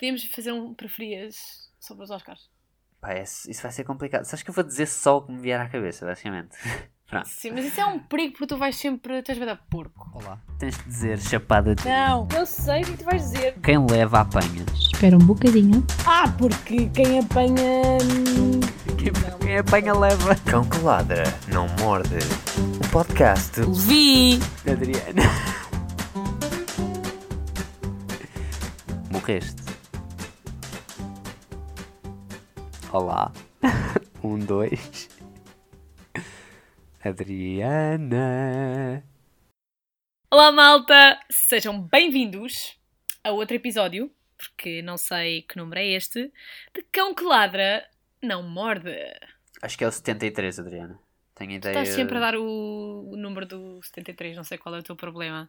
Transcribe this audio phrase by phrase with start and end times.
[0.00, 1.36] Podíamos fazer um preferias
[1.78, 2.48] sobre os Oscars.
[3.02, 4.24] Pá, esse- isso vai ser complicado.
[4.24, 6.56] Sabes que eu vou dizer só o que me vier à cabeça, basicamente.
[7.06, 7.28] Pronto.
[7.28, 9.22] Sim, mas isso é um perigo porque tu vais sempre.
[9.22, 10.10] Tens medo a porco.
[10.14, 10.40] Olá.
[10.58, 11.84] Tens de dizer chapada de.
[11.84, 13.58] Não, eu sei o que tu vais dizer.
[13.62, 14.64] Quem leva apanha.
[14.90, 15.84] Espera um bocadinho.
[16.06, 17.98] Ah, porque quem apanha.
[18.02, 18.60] hum,
[18.96, 20.34] Quem, quem apanha leva.
[20.48, 22.16] Cão que ladra, não morde.
[22.82, 24.38] O podcast Vi!
[24.70, 25.22] Adriana.
[29.10, 29.59] Morreste.
[32.92, 33.32] Olá.
[34.22, 35.08] Um, dois.
[37.02, 38.22] Adriana.
[40.30, 41.18] Olá, malta!
[41.30, 42.76] Sejam bem-vindos
[43.24, 46.32] a outro episódio, porque não sei que número é este,
[46.74, 47.88] de Cão que Ladra
[48.20, 48.94] Não Morde.
[49.62, 51.00] Acho que é o 73, Adriana.
[51.34, 51.72] Tenho ideia.
[51.72, 55.48] Estás sempre a dar o, número do 73, não sei qual é o teu problema.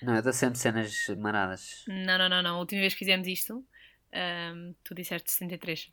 [0.00, 1.84] Não, eu dou sempre cenas maradas.
[1.88, 2.54] Não, não, não, não.
[2.56, 3.62] A última vez que fizemos isto,
[4.84, 5.92] tu disseste 73.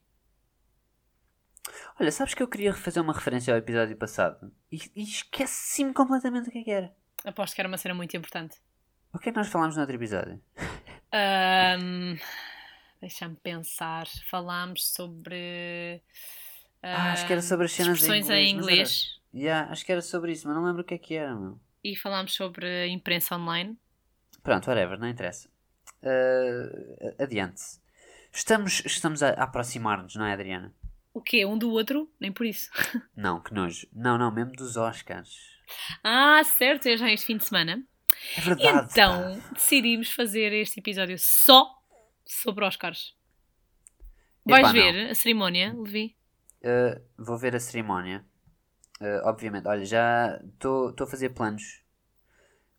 [1.99, 6.49] Olha, sabes que eu queria fazer uma referência ao episódio passado e, e esqueci-me completamente
[6.49, 6.93] o que é que era.
[7.25, 8.57] Aposto que era uma cena muito importante.
[9.13, 10.41] O que é que nós falámos no outro episódio?
[11.11, 12.17] Ahm,
[13.03, 14.07] Deixa-me pensar.
[14.29, 16.01] Falámos sobre.
[16.81, 19.21] Ah, acho que era sobre as cenas em expressões em inglês, inglês.
[19.33, 21.59] Yeah, acho que era sobre isso, mas não lembro o que é que era, meu.
[21.83, 23.77] E falámos sobre a imprensa online.
[24.41, 25.49] Pronto, whatever, não interessa.
[26.01, 27.61] Uh, adiante.
[28.31, 30.73] Estamos, estamos a aproximar-nos, não é, Adriana?
[31.13, 31.45] O quê?
[31.45, 32.11] Um do outro?
[32.19, 32.69] Nem por isso.
[33.15, 33.87] Não, que nojo.
[33.93, 35.53] Não, não, mesmo dos Oscars.
[36.03, 37.83] Ah, certo, é já este fim de semana.
[38.37, 38.89] É verdade.
[38.91, 39.49] então, pá.
[39.53, 41.67] decidimos fazer este episódio só
[42.25, 43.15] sobre Oscars.
[44.45, 44.73] Epá, Vais não.
[44.73, 46.17] ver a cerimónia, Levi?
[46.63, 48.25] Uh, vou ver a cerimónia.
[48.99, 51.83] Uh, obviamente, olha, já estou a fazer planos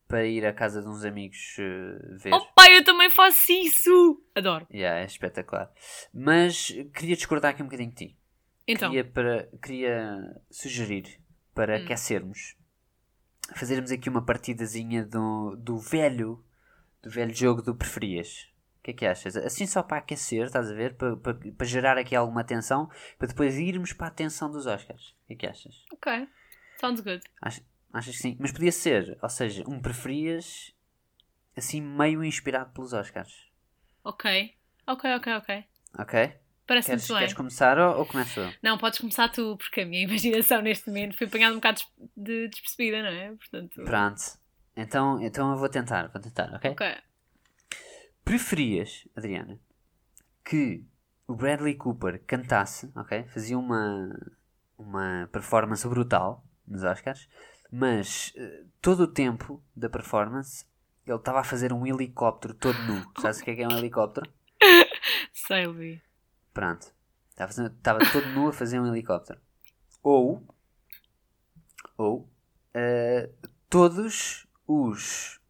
[0.07, 2.33] para ir à casa de uns amigos uh, ver.
[2.33, 4.23] Oh pai, eu também faço isso!
[4.35, 4.67] Adoro.
[4.73, 5.73] Yeah, é espetacular.
[6.13, 8.19] Mas queria discordar aqui um bocadinho de ti.
[8.67, 11.21] Então, Queria, para, queria sugerir
[11.55, 11.85] para Hum.
[11.85, 12.57] aquecermos,
[13.55, 16.43] fazermos aqui uma partidazinha do, do velho
[17.03, 18.49] do velho jogo do preferias.
[18.79, 19.37] O que é que achas?
[19.37, 20.95] Assim só para aquecer, estás a ver?
[20.95, 22.89] Para, para, para gerar aqui alguma atenção,
[23.19, 25.11] para depois irmos para a atenção dos Oscars.
[25.11, 25.85] O que é que achas?
[25.93, 26.27] ok.
[26.81, 27.23] Sounds good.
[27.43, 28.37] Ach- achas que sim?
[28.41, 30.75] Mas podia ser, ou seja, um preferias
[31.57, 33.49] assim meio inspirado pelos Oscars.
[34.03, 34.55] Ok.
[34.87, 35.65] Ok, ok, ok.
[35.99, 36.33] Ok?
[36.67, 37.19] Parece Queres, muito bem.
[37.21, 38.53] queres começar ou, ou começo eu?
[38.63, 41.81] Não, podes começar tu, porque a minha imaginação neste momento foi apanhada um bocado
[42.17, 43.33] de despercebida, não é?
[43.33, 43.85] Portanto.
[43.85, 44.23] Pronto.
[44.77, 46.71] Então, então eu vou tentar, vou tentar, ok?
[46.71, 46.97] Ok.
[48.25, 49.61] Preferias, Adriana,
[50.43, 50.83] que
[51.29, 53.25] o Bradley Cooper cantasse, ok?
[53.25, 54.19] Fazia uma,
[54.79, 57.29] uma performance brutal nos Oscars,
[57.71, 60.65] mas eh, todo o tempo da performance
[61.07, 63.05] ele estava a fazer um helicóptero todo nu.
[63.21, 64.31] Sabes o que é que é um helicóptero?
[65.33, 66.01] Sei.
[66.55, 66.95] Pronto.
[67.31, 69.41] Estava, estava todo nu a fazer um helicóptero.
[70.01, 70.47] Ou,
[71.99, 72.31] ou,
[72.73, 73.29] eh,
[73.69, 75.41] todos os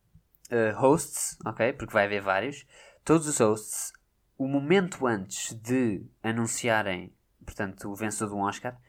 [0.51, 1.75] eh, hosts, ok?
[1.75, 2.67] Porque vai haver vários.
[3.05, 3.93] Todos os hosts,
[4.39, 8.81] o momento antes de anunciarem, portanto, o vencedor de um Oscar,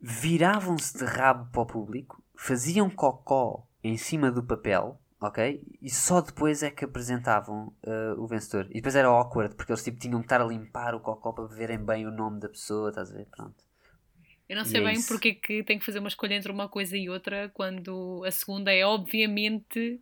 [0.00, 5.62] viravam-se de rabo para o público, faziam cocó em cima do papel, ok?
[5.82, 8.66] E só depois é que apresentavam eh, o vencedor.
[8.70, 11.46] E depois era awkward, porque eles tipo, tinham que estar a limpar o cocó para
[11.46, 13.26] verem bem o nome da pessoa, estás a ver?
[13.26, 13.64] Pronto.
[14.48, 15.02] Eu não E sei é bem isso.
[15.02, 18.30] porque é que tenho que fazer uma escolha entre uma coisa e outra quando a
[18.30, 20.00] segunda é obviamente.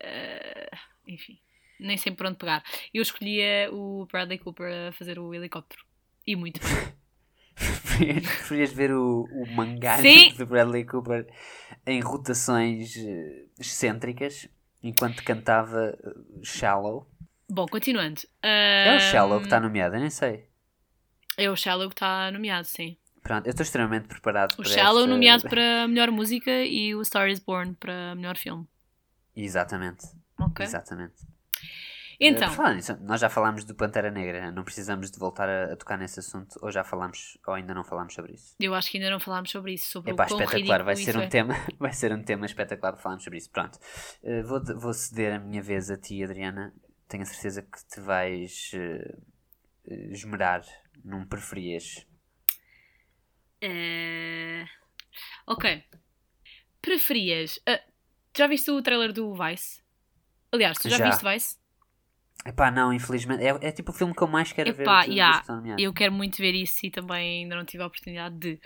[0.00, 0.70] eh,
[1.08, 1.40] enfim,
[1.80, 2.64] nem sei por onde pegar.
[2.94, 5.84] Eu escolhia o Bradley Cooper a fazer o helicóptero.
[6.26, 6.70] E muito bem.
[7.54, 10.32] Preferias ver o, o mangá Sim.
[10.34, 11.26] do Bradley Cooper
[11.86, 14.48] em rotações eh, excêntricas
[14.82, 16.10] enquanto cantava eh,
[16.42, 17.08] Shallow.
[17.48, 18.20] Bom, continuando.
[18.42, 20.48] É o Shallow que está nomeado, eu nem sei.
[21.36, 22.96] É o Shallow que está nomeado, sim.
[23.22, 27.04] Pronto, eu estou extremamente preparado O para Shallow esta- nomeado para melhor música e o
[27.04, 28.66] Star is Born para melhor filme.
[29.36, 30.06] Exatamente,
[30.38, 30.64] Ok?
[30.64, 31.14] exatamente.
[32.20, 35.72] Então, por falar nisso, nós já falámos do Pantera Negra, não precisamos de voltar a,
[35.72, 38.54] a tocar nesse assunto, ou já falámos, ou ainda não falámos sobre isso.
[38.60, 39.90] eu acho que ainda não falámos sobre isso.
[39.90, 41.26] Sobre Epá, o espetacular, vai ser, um é.
[41.28, 43.50] tema, vai ser um tema espetacular falarmos sobre isso.
[43.50, 43.78] Pronto,
[44.22, 46.72] Eh, vou, vou ceder a minha vez a ti, Adriana.
[47.08, 49.16] Tenho a certeza que te vais eh,
[50.10, 50.62] esmerar
[51.04, 52.06] num preferias.
[53.60, 54.64] Eh,
[55.46, 55.84] Ok.
[56.80, 57.60] Preferias.
[58.36, 59.82] já viste o trailer do Vice?
[60.50, 61.08] Aliás, tu já, Já.
[61.10, 61.56] viste Vice?
[62.44, 65.10] Epá, não, infelizmente, é, é tipo o filme que eu mais quero Epá, ver.
[65.10, 65.42] de- yeah.
[65.78, 68.60] Eu quero muito ver isso e também ainda não tive a oportunidade de.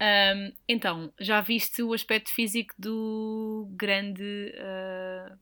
[0.00, 5.36] Ahm, então, já viste o aspecto físico do grande ah,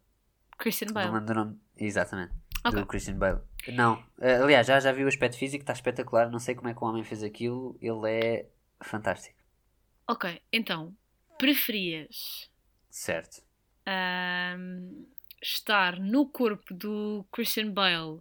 [0.59, 1.07] Christian Não Bale?
[1.13, 1.61] lembro do nome.
[1.77, 2.33] Exatamente.
[2.65, 2.81] Ok.
[2.81, 3.41] do Christian Bale.
[3.69, 4.03] Não,
[4.43, 6.29] aliás, já, já vi o aspecto físico, está espetacular.
[6.31, 8.49] Não sei como é que o homem fez aquilo, ele é
[8.83, 9.39] fantástico.
[10.09, 10.93] Ok, então,
[11.39, 12.51] preferias
[12.91, 13.43] Certo.
[13.87, 15.05] ahm,
[15.43, 18.21] estar no corpo do Christian Bale,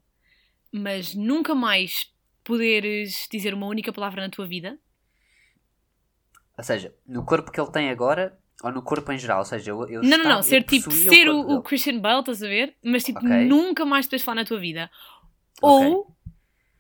[0.72, 4.80] mas nunca mais poderes dizer uma única palavra na tua vida?
[6.58, 9.40] Ou seja, no corpo que ele tem agora ou no corpo em geral?
[9.40, 11.62] Ou seja, eu, eu não, não, estava- não, eu ser tipo, ser o, o.
[11.62, 12.76] Christian Bale, estás a ver?
[12.84, 13.30] Mas tipo, Ok.
[13.46, 14.90] nunca mais poderes falar na tua vida.
[15.62, 15.88] Ok.
[15.88, 16.18] Ou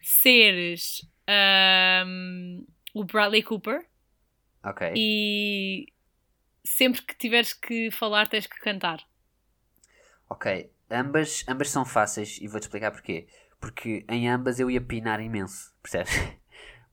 [0.01, 2.63] seres ahm,
[2.93, 3.85] o Bradley Cooper
[4.63, 4.91] Ok.
[4.95, 5.87] e
[6.65, 9.06] sempre que tiveres que falar tens que cantar.
[10.29, 10.69] Ok.
[10.89, 13.27] Ambas, ambas são fáceis e vou-te explicar porquê.
[13.59, 16.13] Porque em ambas eu ia pinar imenso, percebes?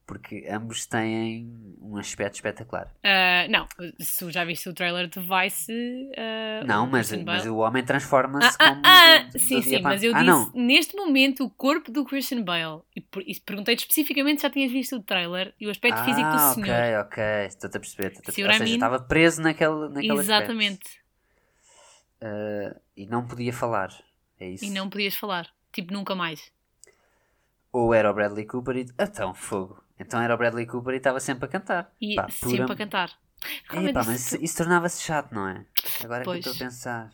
[0.07, 2.93] Porque ambos têm um aspecto espetacular.
[3.03, 3.67] Ah, não,
[4.01, 5.73] se já viste o trailer de Vice.
[6.17, 8.83] ah, Não, mas, mas o homem transforma-se Ah, ah, como.
[8.85, 10.27] ah, do- do sim, sim, mas eu noite.
[10.27, 10.65] disse Ah, não.
[10.67, 12.83] neste momento o corpo do Christian Bale.
[12.95, 16.39] E, e perguntei-te especificamente se já tinhas visto o trailer e o aspecto físico do
[16.39, 16.85] ah, senhor.
[16.85, 17.23] ok, ok.
[17.47, 18.07] Estou-te a perceber.
[18.13, 18.49] estou-te a perceber.
[18.49, 20.81] Ou seja, estava preso naquele, naquele Exatamente.
[20.81, 21.05] aspecto.
[22.21, 23.91] Ah, e não podia falar.
[24.39, 24.65] É isso.
[24.65, 25.49] E não podias falar.
[25.73, 26.53] Tipo, nunca mais.
[27.73, 28.87] Ou era o Bradley Cooper e.
[28.99, 29.83] Então, fogo.
[29.99, 31.93] Então era o Bradley Cooper e estava sempre a cantar.
[32.01, 33.11] E Pá, sempre pura- a cantar.
[33.69, 35.67] Realmente mas isso- isso, tornava-se chato, não é?
[36.03, 37.11] Agora é que eu estou a pensar.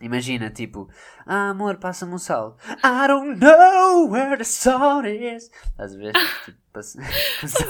[0.00, 0.88] Imagina, tipo,
[1.26, 2.56] ah, amor, passa-me um sal.
[2.84, 5.50] I don't know where the salt is.
[5.70, 6.12] Estás a ver?
[6.44, 7.00] Tipo, passa-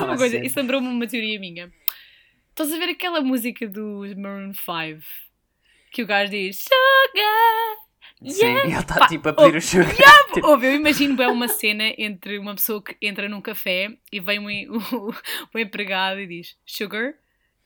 [0.04, 0.36] uma coisa?
[0.38, 1.72] Isso lembrou-me uma teoria minha.
[2.50, 5.02] Estás a ver aquela música dos Maroon 5?
[5.92, 7.76] Que o gajo diz Sugar!
[8.26, 8.68] Sim, Yeah!
[8.68, 9.94] e ele está tipo a pedir o sugar.
[10.34, 14.18] Tipo, Ouve, eu imagino bem uma cena entre uma pessoa que entra num café e
[14.20, 15.14] vem um, o,
[15.54, 17.14] o empregado e diz Sugar?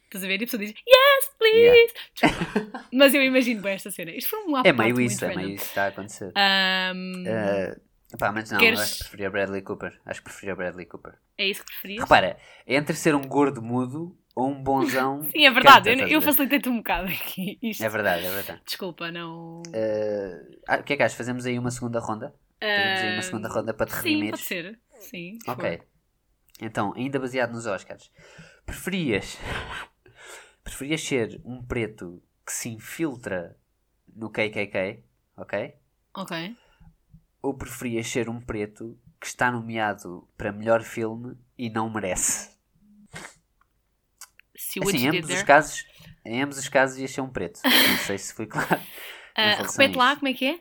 [0.05, 0.35] Estás a ver?
[0.41, 1.95] E a pessoa diz Yes, please!
[2.15, 2.85] Desculpa.
[2.93, 4.11] Mas eu imagino bem esta cena.
[4.13, 6.27] Isto foi um é meio isso, é meio isso que está a acontecer.
[6.37, 7.77] Um, Ah,
[8.19, 9.99] pá, mas não, Queres- acho que preferia Bradley Cooper.
[10.05, 11.15] Acho que preferia Bradley Cooper.
[11.39, 12.03] é isso que preferias?
[12.03, 12.37] Repara,
[12.67, 15.23] é entre ser um gordo mudo ou um bonzão.
[15.31, 15.91] Sim, é verdade.
[15.91, 17.59] canta, eu eu facilitei-te um bocado aqui.
[17.63, 17.85] Isto.
[17.85, 18.63] É verdade, é verdade.
[18.65, 19.63] Desculpa, não.
[19.75, 21.17] Ah, ah, o que é que achas?
[21.17, 22.35] Fazemos aí uma segunda ronda?
[22.61, 24.31] Fazemos aí uma segunda ronda para te Sim, redimir.
[24.31, 24.81] pode ser.
[25.01, 25.39] Sim.
[25.47, 25.83] Ok.
[26.61, 28.11] Então, ainda baseado nos Oscars.
[28.65, 29.37] Preferias.
[30.63, 33.57] Preferias ser um preto que se infiltra
[34.15, 35.03] no KKK,
[35.37, 35.75] ok?
[36.15, 36.57] Ok.
[37.41, 42.52] Ou preferias ser um preto que está nomeado para melhor filme e não merece?
[44.73, 45.87] Se o Assim, em ambos os casos,
[46.25, 47.61] em ambos os casos ias ser um preto.
[47.87, 48.83] Não sei se foi claro.
[49.37, 50.61] a repete lá como é que é?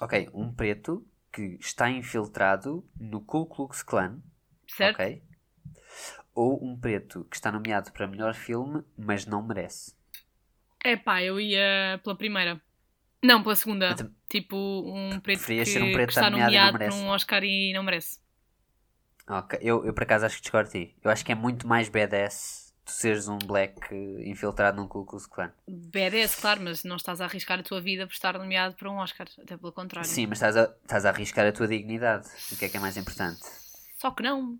[0.00, 4.20] Ok, um preto que está infiltrado no Ku Klux Klan,
[4.66, 4.96] Certo?
[4.96, 5.22] ok?
[6.34, 9.94] Ou um preto que está nomeado para melhor filme, mas não merece.
[10.84, 12.60] É pá, eu ia pela primeira.
[13.24, 13.96] Não, pela segunda.
[13.96, 17.72] Tam- Tipo, um preto que, ser um preto que está nomeado para um Oscar e
[17.72, 18.18] não merece.
[19.26, 20.96] Ok, eu, eu por acaso acho que discordo de ti.
[21.02, 23.94] Eu acho que é muito mais badass tu seres um black
[24.24, 25.52] infiltrado num Ku Klux Klan.
[25.68, 28.96] BDS, claro, mas não estás a arriscar a tua vida por estar nomeado para um
[28.96, 29.26] Oscar.
[29.42, 30.08] Até pelo contrário.
[30.08, 32.28] Sim, mas estás a, estás a arriscar a tua dignidade.
[32.52, 33.40] O que é que é mais importante?
[33.98, 34.58] Só que não.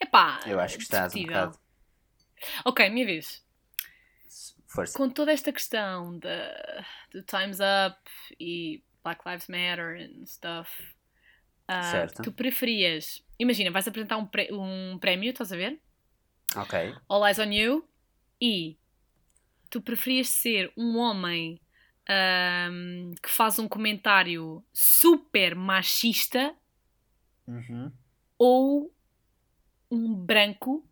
[0.00, 1.46] Epá, Eu acho que estás um discutível.
[1.46, 1.58] bocado.
[2.64, 3.42] Ok, minha vez.
[4.66, 4.96] Força.
[4.98, 7.98] Com toda esta questão da, do Time's Up
[8.38, 10.70] e Black Lives Matter and stuff,
[11.90, 12.22] Certo.
[12.22, 13.22] tu preferias.
[13.38, 15.80] Imagina, vais apresentar um, pré- um prémio, estás a ver?
[16.56, 16.94] Ok.
[17.08, 17.88] All Eyes on You
[18.40, 18.76] e
[19.70, 21.60] tu preferias ser um homem
[22.08, 26.54] ahm, que faz um comentário super machista
[27.46, 27.90] Uhum.
[28.38, 28.94] ou
[29.90, 30.86] um branco,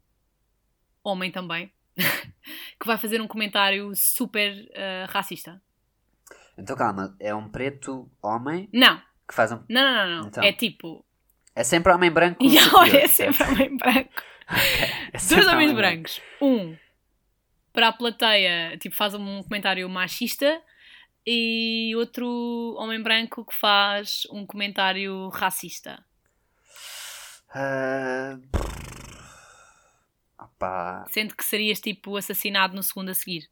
[1.04, 1.70] homem também,
[2.80, 5.60] que vai fazer um comentário super ah, racista?
[6.56, 8.98] Então calma, é um preto homem Não,
[9.28, 9.62] que faz um.
[9.68, 10.20] não, não, não.
[10.22, 10.28] não.
[10.28, 10.42] Então.
[10.44, 11.04] É tipo.
[11.54, 12.38] É sempre homem branco.
[12.74, 14.10] Olha, é sempre homem branco.
[14.48, 16.20] É Dois homens brancos.
[16.40, 16.76] Um
[17.72, 20.62] para a plateia, tipo, faz um comentário machista
[21.26, 26.02] e outro homem branco que faz um comentário racista.
[27.54, 28.38] Ah,
[30.38, 33.48] opá, Sendo que serias tipo assassinado no segundo a seguir.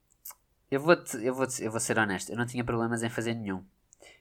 [0.71, 3.63] eu vou, eu, vou eu vou ser honesto, eu não tinha problemas em fazer nenhum.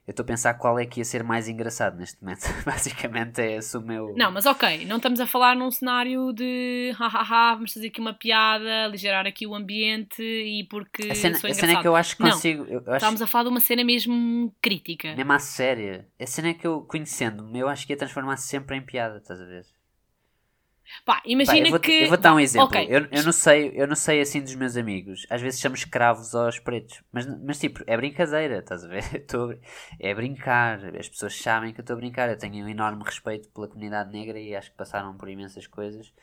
[0.06, 2.44] Eu estou a pensar qual é que ia ser mais engraçado neste momento.
[2.66, 4.14] Basicamente é esse o meu.
[4.18, 8.14] Não, mas ok, não estamos a falar num cenário de hahaha, vamos fazer aqui uma
[8.14, 12.18] piada, aligerar aqui o ambiente e porque a cena, a cena é que eu acho
[12.18, 12.66] que Não, consigo.
[12.66, 15.16] Eu acho Estamos a falar de uma cena mesmo crítica.
[15.16, 16.06] mesmo à séria.
[16.20, 19.40] A cena é que eu, conhecendo-me, eu acho que ia transformar-se sempre em piada, estás
[19.40, 19.64] a ver?
[21.06, 21.92] Pá, Pá, imagina eu vou, que.
[22.04, 22.68] eu vou dar um exemplo.
[22.78, 22.88] ok.
[22.90, 25.26] Eu, eu não sei, eu não sei assim dos meus amigos.
[25.30, 27.02] Às vezes chamo escravos aos pretos.
[27.12, 29.04] Mas, mas tipo, é brincadeira, estás a ver?
[29.28, 29.54] Tô
[30.00, 30.80] é brincar.
[30.96, 32.30] As pessoas sabem que eu estou a brincar.
[32.30, 36.14] Eu tenho um enorme respeito pela comunidade negra e acho que passaram por imensas coisas.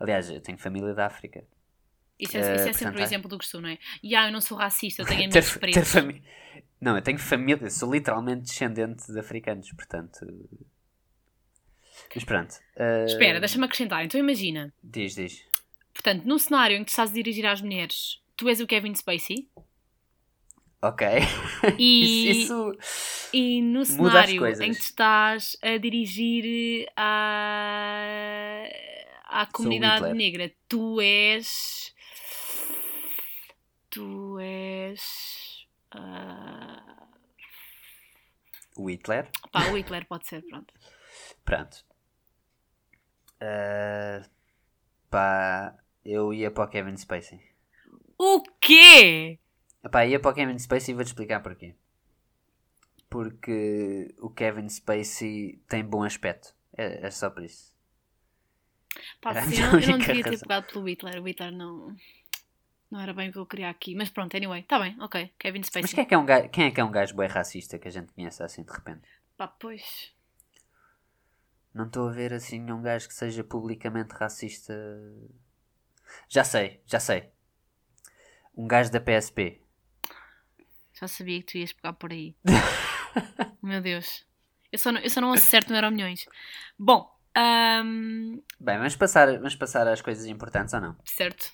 [0.00, 1.44] Aliás, eu tenho família da África.
[2.18, 3.78] Isso é, Eh, isso é portanto, sempre o há- exemplo do costume, não é?
[4.02, 5.94] E ah, eu não sou racista, eu tenho amigos ter pretos.
[6.80, 7.70] Não, eu tenho família.
[7.70, 10.26] Sou literalmente descendente de africanos, portanto.
[12.14, 12.54] Mas pronto.
[12.76, 14.04] eh, Espera, deixa-me acrescentar.
[14.04, 15.44] Então imagina, Diz, diz.
[15.92, 18.94] portanto, num cenário em que tu estás a dirigir às mulheres, tu és o Kevin
[18.94, 19.48] Spacey
[20.82, 21.06] Ok.
[21.78, 28.64] e, isso, isso- e no cenário em que tu estás a dirigir à,
[29.26, 31.92] à comunidade negra, tu és.
[33.90, 35.66] Tu és.
[35.92, 37.08] ah,
[38.76, 39.28] O Hitler.
[39.52, 40.74] pá, o Hitler pode ser, pronto.
[41.44, 41.84] Pronto.
[43.46, 44.22] Eh,
[45.10, 47.40] pá, eu ia para o Kevin Spacey.
[48.18, 49.38] O quê?
[49.92, 51.74] Pá, ia para o Kevin Spacey e vou-te explicar porquê.
[53.08, 56.54] Porque o Kevin Spacey tem bom aspecto.
[56.76, 57.72] É, é só por isso.
[59.20, 61.22] Pá, Era sim, eu, não- eu não devia ter pegado pelo Hitler.
[61.22, 61.94] O Hitler não.
[62.90, 63.94] Não era bem o que eu queria aqui.
[63.94, 64.62] Mas pronto, anyway.
[64.62, 65.32] Tá bem, ok.
[65.38, 65.82] Kevin Spacey.
[65.82, 67.78] Mas quem é que é um gajo, quem é, que é um gajo bem racista
[67.78, 69.08] que a gente conhece assim de repente?
[69.36, 70.13] Pá, pois.
[71.74, 74.72] Não estou a ver assim um gajo que seja publicamente racista.
[76.28, 77.30] Já sei, já sei.
[78.56, 79.60] Um gajo da PSP.
[80.92, 82.36] Já sabia que tu ias pegar por aí.
[83.60, 84.24] Meu Deus.
[84.70, 86.26] Eu só não, eu só não acerto no Euro Milhões.
[86.78, 90.96] Bom, ahm, Bem, vamos passar, vamos passar às coisas importantes ou não?
[91.04, 91.52] certo.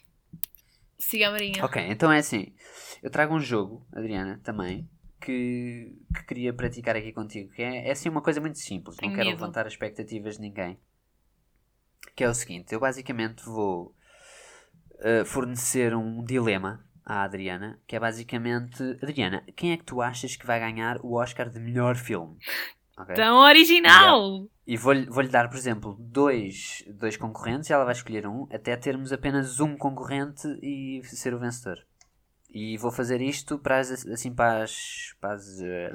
[0.98, 1.64] Siga a Marinha.
[1.64, 2.54] Ok, então é assim.
[3.02, 4.86] Eu trago um jogo, Adriana, também,
[5.20, 7.50] que, que queria praticar aqui contigo.
[7.52, 8.96] Que é, é assim uma coisa muito simples.
[9.00, 9.40] Não quero medo.
[9.40, 10.78] levantar expectativas de ninguém.
[12.16, 13.94] Que é o seguinte: eu basicamente vou
[14.94, 20.36] uh, fornecer um dilema à Adriana, que é basicamente: Adriana, quem é que tu achas
[20.36, 22.36] que vai ganhar o Oscar de melhor filme?
[22.98, 23.14] Ok?
[23.14, 24.46] Tão original!
[24.66, 28.76] E vou-lhe vou-lhe dar, por exemplo, dois, dois concorrentes e ela vai escolher um, até
[28.76, 31.78] termos apenas um concorrente e ser o vencedor.
[32.52, 35.92] E vou fazer isto para as, assim, para as, para as eh,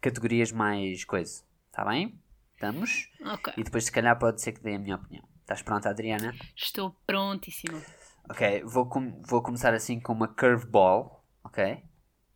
[0.00, 1.42] categorias mais coisa.
[1.68, 2.20] Está bem?
[2.54, 3.10] Estamos?
[3.24, 3.52] Ok.
[3.56, 5.26] E depois, se calhar, pode ser que dê a minha opinião.
[5.40, 6.34] Estás pronta, Adriana?
[6.54, 7.80] Estou prontíssima.
[8.28, 11.82] Ok, vou, com- vou começar assim com uma curveball, ok?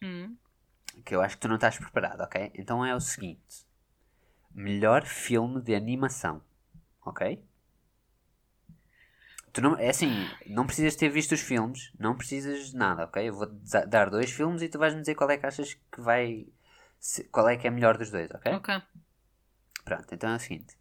[0.03, 0.37] Hum.
[1.05, 2.51] Que eu acho que tu não estás preparado, ok?
[2.55, 3.67] Então é o seguinte:
[4.53, 6.43] melhor filme de animação,
[7.05, 7.45] ok?
[9.55, 13.29] Tu não, é assim, não precisas ter visto os filmes, não precisas de nada, ok?
[13.29, 13.47] Eu vou
[13.87, 16.49] dar dois filmes e tu vais-me dizer qual é que achas que vai.
[17.31, 18.53] Qual é que é melhor dos dois, ok?
[18.53, 18.83] Ok.
[19.85, 20.77] Pronto, então é o seguinte: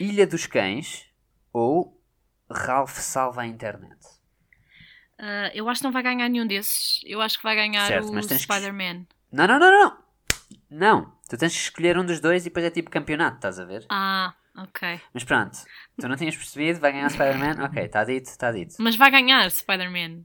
[0.00, 1.06] Ilha dos Cães
[1.52, 2.02] ou
[2.50, 3.98] Ralph Salva a Internet?
[5.18, 7.02] Ah, eu acho que não vai ganhar nenhum desses.
[7.04, 9.06] Eu acho que vai ganhar Certo, o que- Spider-Man.
[9.30, 9.90] Não, não, não, não!
[9.90, 9.98] Não!
[10.70, 11.12] Não!
[11.28, 13.84] Tu tens que escolher um dos dois e depois é tipo campeonato, estás a ver?
[13.90, 15.00] Ah, ok.
[15.12, 15.58] Mas pronto,
[16.00, 17.64] tu não tinhas percebido, vai ganhar o Spider-Man?
[17.64, 18.74] Ok, está dito, está dito.
[18.78, 20.22] Mas vai ganhar Spider-Man.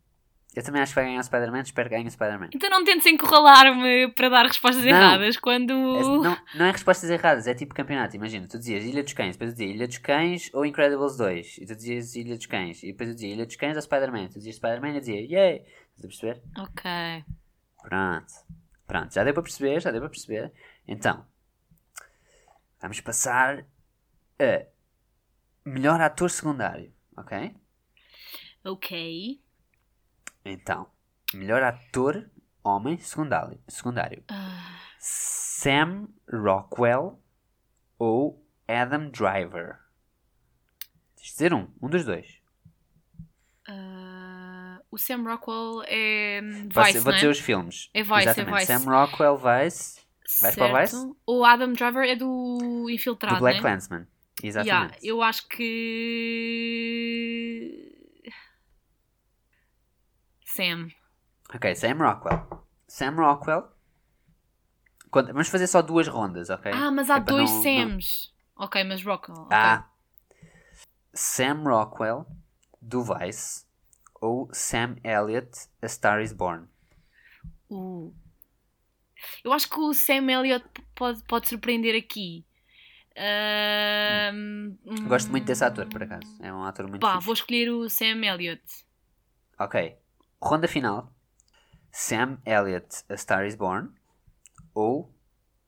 [0.53, 2.49] Eu também acho que vai ganhar o Spider-Man, espero que ganhe o Spider-Man.
[2.53, 4.91] Então não tentes encurralar-me para dar respostas Não.
[4.91, 5.71] erradas quando.
[5.71, 8.17] É- não, não é respostas erradas, é tipo campeonato.
[8.17, 11.57] Imagina, tu dizias Ilha dos Cães, depois eu dizia Ilha dos Cães ou Incredibles 2,
[11.59, 14.27] e tu dizias Ilha dos Cães, e depois eu dizia Ilha dos Cães ou Spider-Man,
[14.27, 15.65] tu dizias Spider-Man e eu dizia Yay!
[15.95, 16.41] Estás a perceber?
[16.59, 16.91] Ok.
[17.81, 18.33] Pronto.
[18.85, 20.51] Pronto, já deu para perceber, já deu para perceber.
[20.85, 21.25] Então,
[22.81, 23.65] vamos passar
[24.41, 27.55] a melhor ator secundário, ok?
[28.63, 29.41] Ok.
[30.45, 30.87] Então,
[31.33, 32.29] melhor ator
[32.63, 33.59] homem secundário.
[33.67, 34.23] secundário.
[34.29, 37.19] Ah, Sam Rockwell
[37.97, 39.79] ou Adam Driver?
[41.15, 42.41] Tens de dizer um, um dos dois.
[43.67, 47.29] ah, o Sam Rockwell é hum, Vou, Vice, vou não dizer é?
[47.29, 47.89] os filmes.
[47.93, 48.59] É Vice, é Exatamente.
[48.59, 48.65] Vice.
[48.65, 50.01] Sam Rockwell, Vice,
[50.55, 50.69] para o Certo.
[50.69, 51.15] Vice?
[51.25, 53.61] O Adam Driver é do Infiltrado, do Black né?
[53.61, 54.07] Clansman.
[54.43, 54.93] Exatamente.
[54.93, 55.67] Yeah, eu acho que.
[60.45, 60.89] Sam.
[61.53, 62.65] Ok, Sam Rockwell.
[62.87, 63.69] Sam Rockwell.
[65.09, 66.71] Quando- Vamos fazer só duas rondas, ok?
[66.73, 68.33] Ah, mas há É dois não- não- Sams.
[68.55, 69.41] Ok, mas Rockwell.
[69.41, 69.49] ok.
[69.57, 69.89] Ah.
[71.13, 72.25] Sam Rockwell,
[72.81, 73.65] do Vice,
[74.21, 76.67] ou Sam Elliott, A Star is Born.
[77.69, 78.13] Uh.
[79.43, 82.45] Eu acho que o Sam Elliott pode, pode surpreender aqui.
[83.17, 84.77] Ahm,
[85.07, 86.37] Gosto muito desse ator, hum, por acaso.
[86.41, 87.25] É um ator muito Pá, fixe.
[87.25, 88.63] vou escolher o Sam Elliott.
[89.59, 89.97] Ok.
[90.41, 91.13] Ronda final.
[91.91, 93.89] Sam Elliott, A Star is Born,
[94.73, 95.13] ou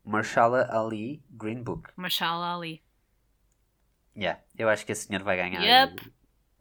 [0.03, 1.89] Marshala Ali, Green Book.
[1.97, 2.81] Marshall Ali.
[4.15, 6.11] Yeah, eu acho que esse senhor vai ganhar Yep.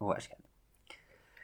[0.00, 0.38] o, Oscar.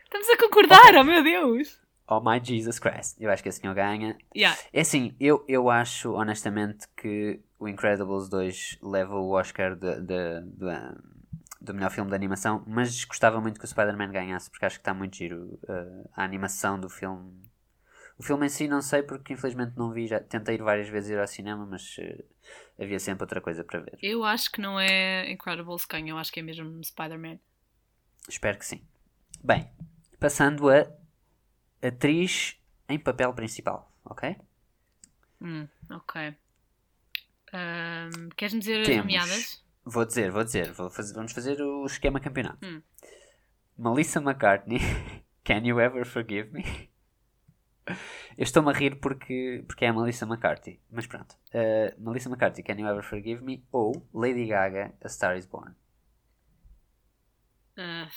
[0.04, 1.78] Estamos a concordar, oh meu Deus!
[2.08, 3.16] Oh my Jesus Christ.
[3.20, 4.16] Eu acho que esse senhor ganha.
[4.34, 4.58] Yeah.
[4.72, 10.40] É assim, eu, eu acho honestamente que o Incredibles 2 leva o Oscar de, de-
[10.42, 11.18] de-
[11.60, 14.80] do melhor filme de animação, mas gostava muito que o Spider-Man ganhasse porque acho que
[14.82, 17.32] está muito giro uh, a animação do filme.
[18.16, 21.10] O filme em si não sei porque infelizmente não vi, já tentei ir várias vezes
[21.10, 22.24] ir ao cinema, mas uh,
[22.80, 23.98] havia sempre outra coisa para ver.
[24.00, 27.38] Eu acho que não é Incredibles que ganha, eu acho que é mesmo Spider-Man.
[28.28, 28.82] Espero que sim.
[29.42, 29.68] Bem,
[30.20, 30.86] passando a
[31.82, 32.56] atriz
[32.88, 34.36] em papel principal, ok?
[35.40, 36.34] Hum, ok.
[38.36, 39.04] Queres-me dizer as Temos.
[39.04, 39.64] nomeadas?
[39.84, 42.58] Vou dizer, vou dizer, vou fazer- vamos fazer o esquema campeonato.
[42.64, 42.82] Hum.
[43.76, 44.78] Melissa McCartney,
[45.44, 46.90] Can You Ever Forgive Me?
[48.36, 51.34] Eu estou-me a rir porque, porque é a Melissa McCarthy, mas pronto.
[51.54, 53.64] Uh, Melissa McCarthy, Can You Ever Forgive Me?
[53.72, 55.74] Ou Lady Gaga, A Star Is Born.
[57.78, 58.08] Ah,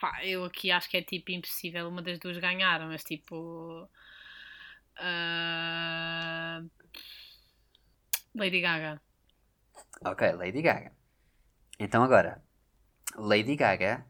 [0.00, 3.88] pá, eu aqui acho que é tipo impossível uma das duas ganhar, mas tipo.
[4.96, 6.62] ah,
[8.34, 9.00] Lady Gaga.
[10.04, 10.92] Ok, Lady Gaga.
[11.78, 12.42] Então agora,
[13.16, 14.06] Lady Gaga,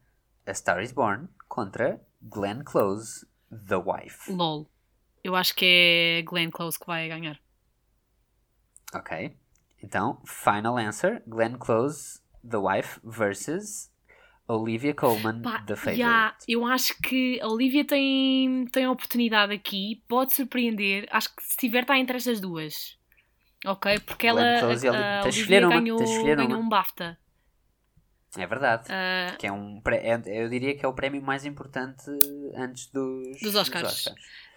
[0.47, 4.33] A Star Is Born contra Glenn Close, The Wife.
[4.33, 4.71] LOL.
[5.23, 7.41] Eu acho que é Glenn Close que vai ganhar.
[8.95, 9.37] Ok.
[9.83, 13.91] Então, final answer: Glenn Close, The Wife versus
[14.49, 16.01] Olivia Colman, Pá, The Favorite.
[16.01, 21.07] yeah, eu acho que a Olivia tem, tem a oportunidade aqui, pode surpreender.
[21.11, 22.99] Acho que se tiver, está entre estas duas.
[23.65, 24.01] Ok?
[24.01, 25.99] Porque ela Glenn Close e a, a de Olivia ganhou,
[26.37, 27.19] ganhou um BAFTA.
[28.37, 28.85] É verdade.
[28.89, 32.05] Ah, Que é um, é- eu diria que é o prémio mais importante
[32.57, 34.07] antes dos, Dos Oscars.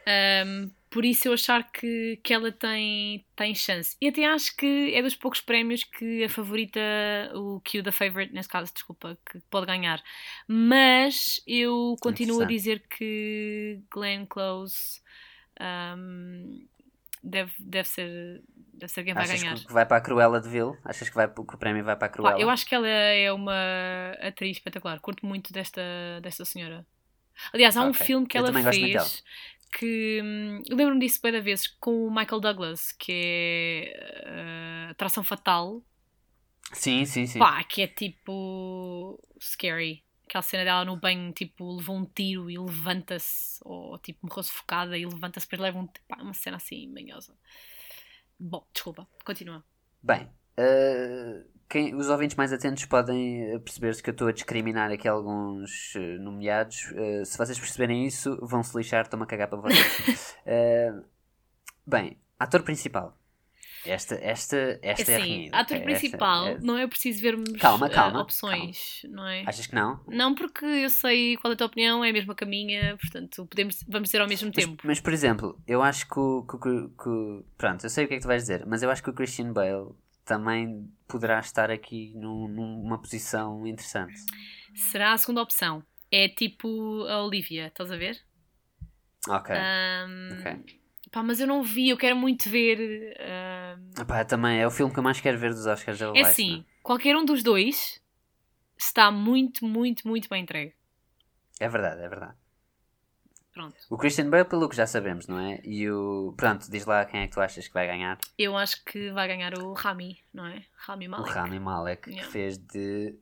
[0.08, 3.98] Um, por isso eu achar que, que ela tem, tem chance.
[4.00, 6.80] E até acho que é dos poucos prémios que a favorita,
[7.34, 10.02] o Q da Favorite, nesse caso, desculpa, que pode ganhar.
[10.48, 15.02] Mas eu continuo a dizer que Glenn Close
[15.60, 16.66] um,
[17.26, 19.56] deve, deve, ser, deve ser quem vai Achas ganhar.
[19.56, 20.78] que vai para a Cruella de Vil?
[20.86, 22.40] Achas que, vai, que o prémio vai para a Pá, Cruella?
[22.40, 25.00] eu acho que ela é uma atriz espetacular.
[25.00, 25.82] Curto muito desta,
[26.22, 26.86] desta senhora.
[27.52, 28.06] Aliás, há um Ok.
[28.06, 29.24] filme que Eu ela fez
[29.78, 34.92] que hum, eu lembro-me disso bem da vez com o Michael Douglas, que é uh,
[34.92, 35.82] Atração Fatal.
[36.72, 37.40] Sim, sim, sim.
[37.40, 40.05] Pá, que é tipo scary.
[40.28, 44.98] Aquela cena dela no banho, tipo, levou um tiro e levanta-se, ou tipo, morreu sufocada
[44.98, 45.88] e levanta-se, depois leva um.
[46.08, 47.34] Pá, uma cena assim manhosa.
[48.40, 49.64] Bom, desculpa, continua.
[50.02, 54.92] Bem, eh, quem- os ouvintes mais atentos podem eh, perceber-se que eu estou a discriminar
[54.92, 56.92] aqui alguns eh, nomeados.
[56.96, 60.36] Eh, se vocês perceberem isso, vão se lixar, estou-me a cagar para vocês.
[61.88, 63.16] Bem, ator principal.
[63.86, 65.78] Esta, esta, esta é, assim, renhida, ator?
[65.78, 69.44] Esta principal, é- não é preciso vermos Calma, uh, calma, opções, não é?
[69.46, 70.00] Achas que não?
[70.08, 72.98] Não, porque eu sei qual é a tua opinião, é a mesma que a minha,
[72.98, 74.88] portanto, podemos, vamos dizer ao mesmo Mas, tempo.
[74.88, 78.18] mas, por exemplo, eu acho que o, que, que Pronto, eu sei o que é
[78.18, 79.92] que tu vais dizer, mas eu acho que o Christian Bale
[80.24, 84.16] também poderá estar aqui num- numa posição interessante.
[84.92, 85.84] Será a segunda opção.
[86.12, 88.20] É tipo a Olivia, estás a ver?
[89.28, 89.56] Ok.
[89.56, 90.80] Ahm, ok.
[91.16, 93.16] Pá, mas eu não vi, eu quero muito ver.
[93.98, 96.58] Epá, também é o filme que eu mais quero ver dos Oscars da É assim,
[96.58, 98.02] não qualquer um dos dois
[98.78, 100.74] está muito, muito, muito bem entregue.
[101.58, 101.70] é?
[101.70, 102.34] Verdade, é verdade.
[103.54, 103.78] Pronto.
[103.90, 105.62] O Christian Bale, pelo que já sabemos, não é?
[105.64, 106.34] E o.
[106.36, 108.18] Pronto, diz lá quem é que tu achas que vai ganhar.
[108.38, 110.66] Eu acho que vai ganhar o Rami, não é?
[110.76, 111.32] Rami O Malek.
[111.34, 112.28] Rami Malek, Yeah.
[112.28, 113.18] que fez de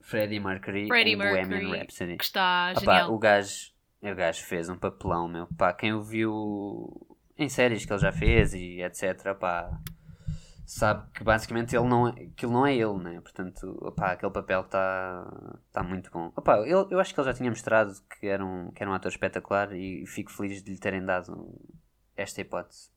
[0.00, 2.16] Freddie Mercury Freddie Bohemian Mercury, Rhapsody.
[2.16, 3.14] Que está genial.
[3.14, 3.70] o gajo,
[4.02, 5.46] o gajo fez um papelão, meu.
[5.56, 7.07] Pá, quem o viu
[7.38, 9.70] em séries que ele já fez e etc, pá,
[10.66, 13.20] sabe que basicamente ele não, é- aquilo não é ele, né?
[13.20, 16.32] Portanto, opá, aquele papel está tá muito bom.
[16.36, 18.94] Opá, eu, eu acho que ele já tinha mostrado que era, um, que era um
[18.94, 21.54] ator espetacular e fico feliz de lhe terem dado
[22.16, 22.90] esta hipótese.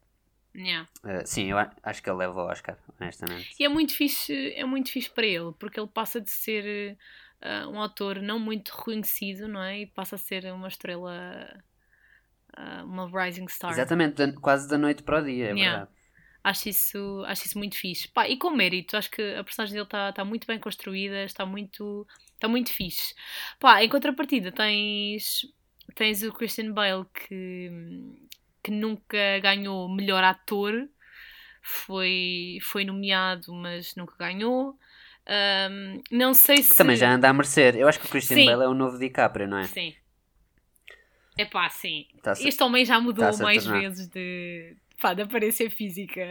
[0.54, 0.90] Yeah.
[1.02, 3.56] Uh, sim, eu acho que ele leva o Oscar, honestamente.
[3.58, 6.98] E é muito fixe, é muito fixe para ele, porque ele passa de ser
[7.42, 9.80] ah, um autor não muito reconhecido, não é?
[9.80, 11.60] E passa a ser uma estrela,
[12.56, 13.72] ah, uma rising star.
[13.74, 15.72] Exatamente, da- quase da noite para o dia, é Yeah.
[15.72, 15.92] verdade.
[16.44, 18.08] Acho isso, acho isso muito fixe.
[18.08, 21.46] Pá, e com mérito, acho que a personagem dele está tá muito bem construída, está
[21.46, 23.14] muito, está muito fixe.
[23.60, 25.42] Pá, em contrapartida, tens,
[25.94, 27.70] tens o Christian Bale que,
[28.64, 30.90] que nunca ganhou melhor ator,
[31.62, 34.76] foi, foi nomeado, mas nunca ganhou.
[35.28, 36.74] Ahm, não sei se.
[36.76, 37.76] Também já anda a merecer.
[37.76, 38.46] Eu acho que o Christian Sim.
[38.48, 39.64] Bale é o novo DiCaprio, não é?
[39.68, 39.94] Sim.
[41.38, 42.06] É pá, sim.
[42.22, 43.82] Tá-se- Este homem já mudou a mais tornar.
[43.82, 46.22] vezes de, pá, de aparência física.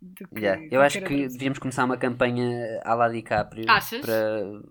[0.00, 4.00] do que Yeah, Eu acho que devíamos começar uma campanha à la DiCaprio Achas?
[4.00, 4.62] para,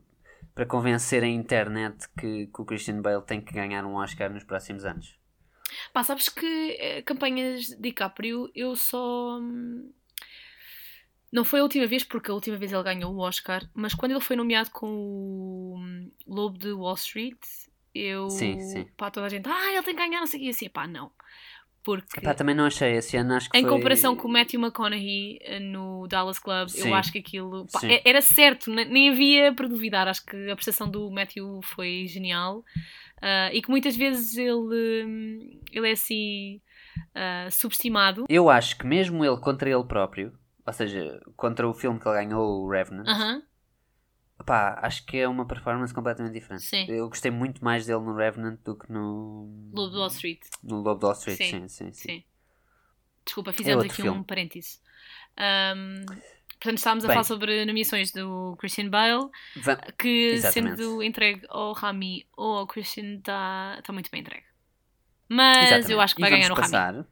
[0.55, 4.43] para convencer a internet que, que o Christian Bale tem que ganhar um Oscar nos
[4.43, 5.15] próximos anos.
[5.91, 6.45] Pá, sabes que
[6.79, 9.37] eh, campanhas de DiCaprio eu só.
[9.39, 9.91] hum,
[11.31, 14.11] Não foi a última vez, porque a última vez ele ganhou o Oscar, mas quando
[14.11, 17.37] ele foi nomeado com o hum, Lobo de Wall Street,
[17.99, 18.29] eu.
[18.29, 18.85] Sim, sim.
[18.97, 21.11] Pá, toda a gente, ah, ele tem que ganhar, não sei o assim, pá, não.
[21.83, 22.19] Porque.
[22.19, 23.69] Epá, também não achei esse ano, acho que Em foi...
[23.69, 26.89] comparação com o Matthew McConaughey eh, no Dallas Club, Sim.
[26.89, 30.07] eu acho que aquilo pá, era certo, ne- nem havia para duvidar.
[30.07, 32.63] Acho que a prestação do Matthew foi genial
[33.21, 36.61] Ah, e que muitas vezes ele, hum, ele é assim
[37.15, 38.25] ah, subestimado.
[38.29, 42.17] Eu acho que mesmo ele contra ele próprio, ou seja, contra o filme que ele
[42.17, 43.41] ganhou, o Revenant, Aham,
[44.39, 46.63] epá, acho que é uma performance completamente diferente.
[46.63, 46.85] Sim.
[46.87, 49.69] Eu gostei muito mais dele no Revenant do que no...
[49.73, 50.39] Lobo de Wall Street.
[50.63, 51.93] No Lobo de Wall Street, Sim, sim, sim.
[51.93, 52.07] sim.
[52.11, 52.23] Sim.
[53.25, 54.19] Desculpa, fizemos outro aqui filme.
[54.19, 54.79] um parêntese.
[55.35, 56.05] Ahm,
[56.51, 57.15] portanto, estávamos a Bem.
[57.15, 60.77] falar sobre nomeações do Christian Bale, Va- que Exatamente.
[60.81, 64.45] sendo entregue ao Rami ou ao Christian está tá muito bem entregue.
[65.29, 65.91] Mas Exatamente.
[65.91, 66.61] eu acho que vai ganhar o Rami.
[66.71, 67.05] passar.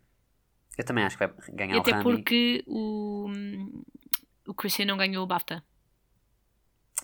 [0.77, 2.03] Eu também acho que vai ganhar E o até Rami.
[2.03, 3.29] porque o,
[4.47, 5.63] o Christian não ganhou o BAFTA.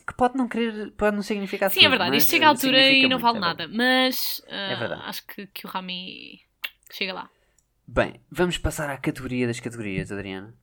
[0.07, 2.11] Que pode não querer, pode não significar Sim, é tudo, verdade.
[2.11, 3.67] mas, Isto chega à eh, altura e não muito, vale é nada.
[3.67, 3.77] verdade.
[3.77, 5.01] Mas ah, É verdade.
[5.05, 6.41] acho que, que o Rami
[6.91, 7.29] chega lá.
[7.87, 10.55] Bem, vamos passar à categoria das categorias, Adriana,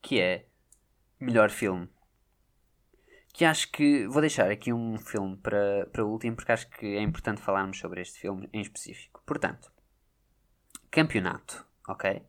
[0.00, 0.46] que é
[1.20, 1.88] melhor filme.
[3.32, 6.86] Que acho que vou deixar aqui um filme para, para o último, porque acho que
[6.96, 9.22] é importante falarmos sobre este filme em específico.
[9.26, 9.70] Portanto,
[10.90, 12.22] campeonato, ok?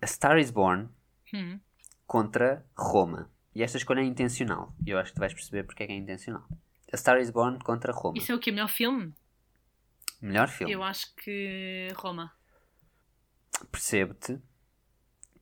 [0.00, 0.88] A Star is Born
[1.34, 1.58] Hum.
[2.06, 3.30] contra Roma.
[3.58, 4.72] E esta escolha é intencional.
[4.86, 6.46] E eu acho que tu vais perceber porque é que é intencional.
[6.92, 8.16] A Star is Born contra Roma.
[8.16, 8.52] Isso é o que?
[8.52, 9.12] Melhor filme?
[10.22, 10.72] Melhor filme.
[10.72, 12.32] Eu acho que Roma.
[13.72, 14.40] Percebo-te,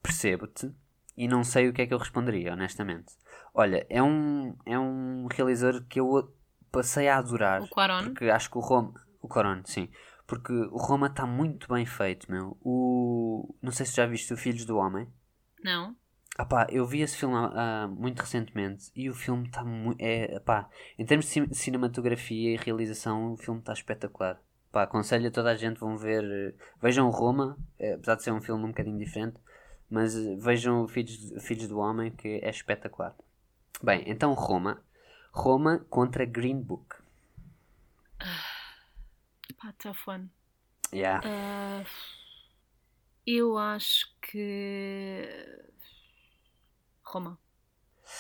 [0.02, 0.74] percebo-te,
[1.14, 3.12] e não sei o que é que eu responderia, honestamente.
[3.52, 6.34] Olha, é um, é um realizador que eu
[6.72, 7.60] passei a adorar.
[7.60, 8.04] O Quaron.
[8.04, 8.94] Porque acho que o Roma.
[9.20, 9.90] O Coron, sim.
[10.26, 12.56] Porque o Roma está muito bem feito, meu.
[12.62, 13.54] O.
[13.60, 15.06] Não sei se já viste o Filhos do Homem.
[15.62, 15.94] Não?
[16.38, 20.00] Ah pá, eu vi esse filme ah, muito recentemente e o filme está muito.
[20.00, 20.68] É, pá,
[20.98, 24.40] em termos de cin- cinematografia e realização, o filme está espetacular.
[24.70, 26.22] Pá, aconselho a toda a gente, vão ver.
[26.24, 29.38] eh, Vejam Roma, eh, apesar de ser um filme um bocadinho diferente,
[29.88, 33.14] mas eh, vejam Filhos, Filhos do Homem, que é espetacular.
[33.82, 34.82] Bem, então Roma.
[35.32, 36.96] Roma contra Green Book.
[39.58, 40.28] Pá, tough one.
[40.92, 41.20] Yeah.
[41.24, 41.84] Ah,
[43.26, 45.26] eu acho que.
[47.06, 47.38] Roma.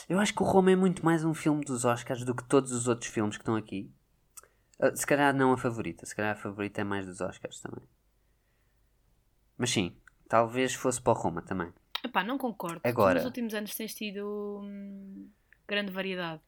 [0.08, 2.72] Eu acho que o Roma é muito mais um filme dos Oscars do que todos
[2.72, 3.90] os outros filmes que estão aqui.
[4.80, 7.84] Ah, se calhar não a favorita, se calhar a favorita é mais dos Oscars também.
[9.56, 9.96] Mas sim,
[10.28, 11.72] talvez fosse para o Roma também.
[12.04, 12.80] Epá, não concordo.
[12.84, 15.30] Agora- nos últimos anos tens tido hum,
[15.66, 16.42] grande variedade.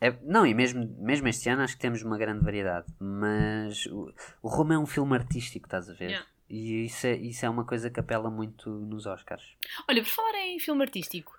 [0.00, 2.86] É- não, e mesmo, mesmo este ano acho que temos uma grande variedade.
[2.98, 6.10] Mas o, o Roma é um filme artístico, estás a ver?
[6.10, 6.26] Yeah.
[6.50, 9.44] E isso é, isso é uma coisa que apela muito nos Oscars.
[9.88, 11.32] Olha, por falar em filme artístico,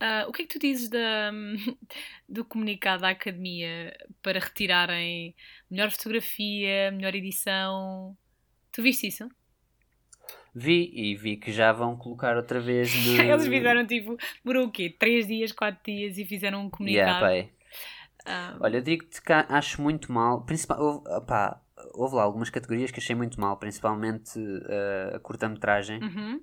[0.00, 1.30] ah, o que é que tu dizes da,
[2.28, 5.36] do comunicado da Academia para retirarem
[5.70, 8.18] melhor fotografia, melhor edição?
[8.72, 9.28] Tu viste isso?
[10.52, 13.22] Vi e vi que já vão colocar outra vez no.
[13.22, 14.92] Eles fizeram tipo, demorou o quê?
[14.98, 17.24] Três dias, quatro dias e fizeram um comunicado.
[17.24, 17.50] Yeah, é.
[18.26, 20.44] Ah, Olha, eu digo-te que acho muito mal.
[20.44, 21.62] Principal, houve, opá,
[21.94, 26.40] houve lá algumas categorias que achei muito mal, principalmente eh, a curta-metragem, uhum.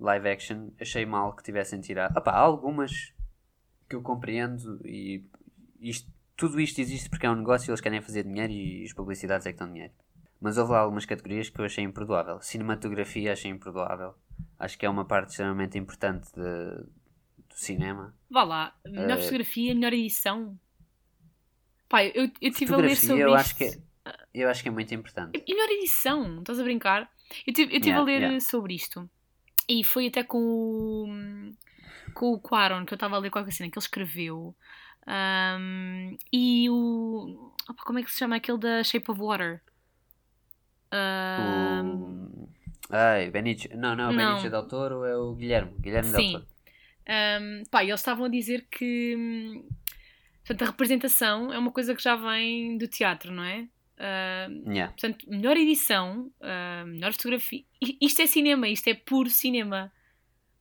[0.00, 0.70] live action.
[0.80, 2.16] Achei mal que tivessem tirado.
[2.16, 3.12] Opá, há algumas
[3.88, 5.24] que eu compreendo e
[5.80, 8.92] isto- tudo isto existe porque é um negócio e eles querem fazer dinheiro e as
[8.92, 9.92] publicidades é que dão dinheiro.
[10.40, 12.40] Mas houve lá algumas categorias que eu achei imperdoável.
[12.42, 14.14] Cinematografia achei imperdoável.
[14.58, 16.82] Acho que é uma parte extremamente importante de-
[17.48, 18.14] do cinema.
[18.30, 20.58] Vá lá, melhor Eh, fotografia, melhor edição.
[21.88, 23.38] Pá, eu, eu estive a ler sobre eu isto.
[23.38, 23.78] acho que é,
[24.40, 25.42] eu acho que é muito importante.
[25.46, 27.10] E melhor edição, estás a brincar?
[27.46, 28.40] Eu estive Yeah, a ler yeah.
[28.40, 29.08] sobre isto.
[29.68, 31.52] E foi até com o,
[32.14, 34.54] com o Quaron, que eu estava a ler qualquer cena que ele escreveu.
[35.06, 37.52] Ahm, e o.
[37.68, 39.62] opa, como é que se chama aquele da Shape of Water?
[40.92, 42.48] Ahm, O...
[42.90, 43.70] Ai, Benicio.
[43.76, 44.16] Não, não, o.
[44.16, 45.72] Benicio del Toro é o Guilherme.
[45.80, 46.32] Guilherme del Sim.
[46.32, 46.46] Toro.
[47.08, 49.68] ahm, pá, eles estavam a dizer que hum,
[50.44, 53.68] portanto, a representação é uma coisa que já vem do teatro, não é?
[53.98, 54.92] Ahm, Yeah.
[54.92, 57.62] Portanto, melhor edição, ah, melhor fotografia.
[58.00, 59.90] Isto é cinema, isto é puro cinema.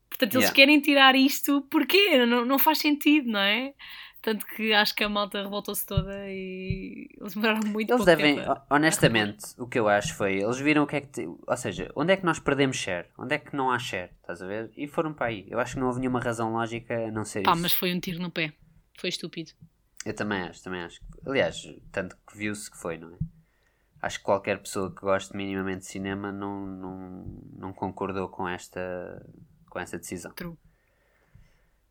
[0.09, 0.55] Portanto, eles Yeah.
[0.55, 3.73] querem tirar isto porque não, não faz sentido, não é?
[4.21, 8.59] Tanto que acho que a malta revoltou-se toda e eles demoraram muito Eles devem, tempo.
[8.71, 11.91] honestamente, o que eu acho foi, eles viram o que é que, te- ou seja,
[11.95, 13.07] onde é que nós perdemos share?
[13.19, 14.09] Onde é que não há share?
[14.21, 14.71] Estás a ver?
[14.75, 15.45] E foram para aí.
[15.47, 17.61] Eu acho que não houve nenhuma razão lógica a não ser Pá, isso.
[17.61, 18.51] mas foi um tiro no pé.
[18.97, 19.51] Foi estúpido.
[20.05, 21.01] Eu também acho, também acho.
[21.25, 23.17] Aliás, tanto que viu-se que foi, não é?
[23.99, 27.25] Acho que qualquer pessoa que goste minimamente de cinema não, não,
[27.57, 29.25] não concordou com esta,
[29.67, 30.31] com essa decisão.
[30.33, 30.55] True.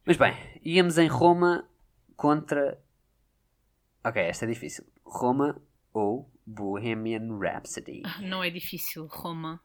[0.07, 0.33] Mas bem,
[0.65, 1.69] íamos em Roma
[2.17, 2.81] contra.
[4.05, 4.87] Ok, esta é difícil.
[5.05, 5.61] Roma
[5.93, 8.03] ou Bohemian Rhapsody.
[8.21, 9.61] Não é difícil, Roma.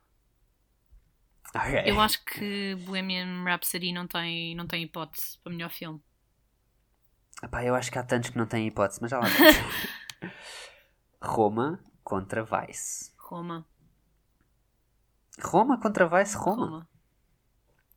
[1.53, 1.83] Ok.
[1.85, 6.01] Eu acho que Bohemian Rhapsody não tem, não tem hipótese para melhor filme.
[7.41, 9.55] Epá, eu acho que há tantos que não têm hipótese, mas já lá vamos.
[11.21, 13.13] Roma contra Vice.
[13.17, 13.65] Roma.
[15.41, 16.65] Roma contra Vice, Roma.
[16.65, 16.89] Roma.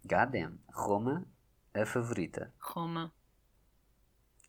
[0.05, 0.59] Goddamn.
[0.73, 1.27] Roma,
[1.75, 2.53] a favorita.
[2.61, 3.13] Roma.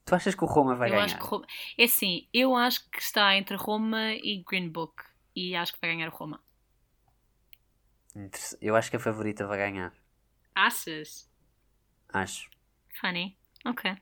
[0.05, 1.05] Tu achas que o Roma vai eu ganhar?
[1.05, 1.45] acho que Roma.
[1.77, 5.03] É assim, eu acho que está entre Roma e Green Book.
[5.35, 6.39] E acho que vai ganhar o Roma.
[8.61, 9.91] Eu acho que a favorita vai ganhar.
[10.53, 11.27] Achas?
[12.09, 12.47] Acho.
[13.01, 13.35] Funny.
[13.65, 13.95] Ok.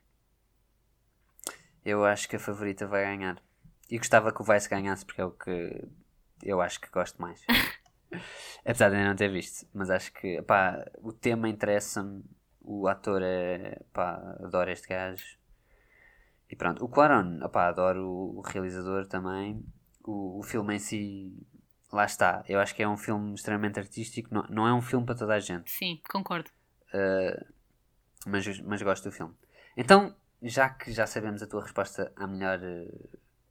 [1.84, 3.42] Eu acho que a favorita vai ganhar.
[3.90, 5.88] E gostava que o Vice ganhasse porque é o que
[6.44, 7.44] eu acho que gosto mais.
[8.66, 9.68] Apesar de ainda não ter visto.
[9.74, 12.24] Mas acho que pá, o tema interessa-me.
[12.64, 13.82] O ator é.
[13.92, 15.38] pá, adoro este gajo.
[16.50, 16.84] E pronto.
[16.84, 19.64] O Quaron, opá, adoro o realizador também.
[20.04, 21.34] O, o filme em si.
[21.92, 22.44] Lá está.
[22.48, 24.34] Eu acho que é um filme extremamente artístico.
[24.34, 25.72] Não, não é um filme para toda a gente.
[25.72, 26.50] Sim, concordo.
[28.26, 29.34] mas, mas gosto do filme.
[29.76, 32.88] Então, já que já sabemos a tua resposta à melhor, eh,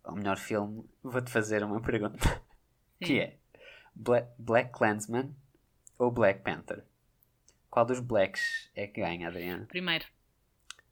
[0.04, 2.18] ao melhor filme, vou-te fazer uma pergunta.
[3.02, 3.18] Que Sim.
[3.18, 3.38] é,
[3.94, 5.34] Black, Black Clansman
[5.98, 6.84] ou Black Panther?
[7.70, 9.64] Qual dos Blacks é que ganha, Adriana?
[9.64, 10.04] Primeiro.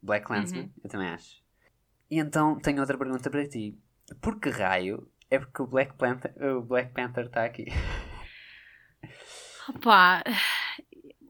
[0.01, 0.63] Black Clansman?
[0.63, 0.73] Uhum.
[0.83, 1.43] Eu também acho.
[2.09, 3.79] E então, tenho outra pergunta para ti.
[4.19, 7.67] Por que raio é porque o Black Panther o Black Panther está aqui?
[9.69, 10.23] Opá,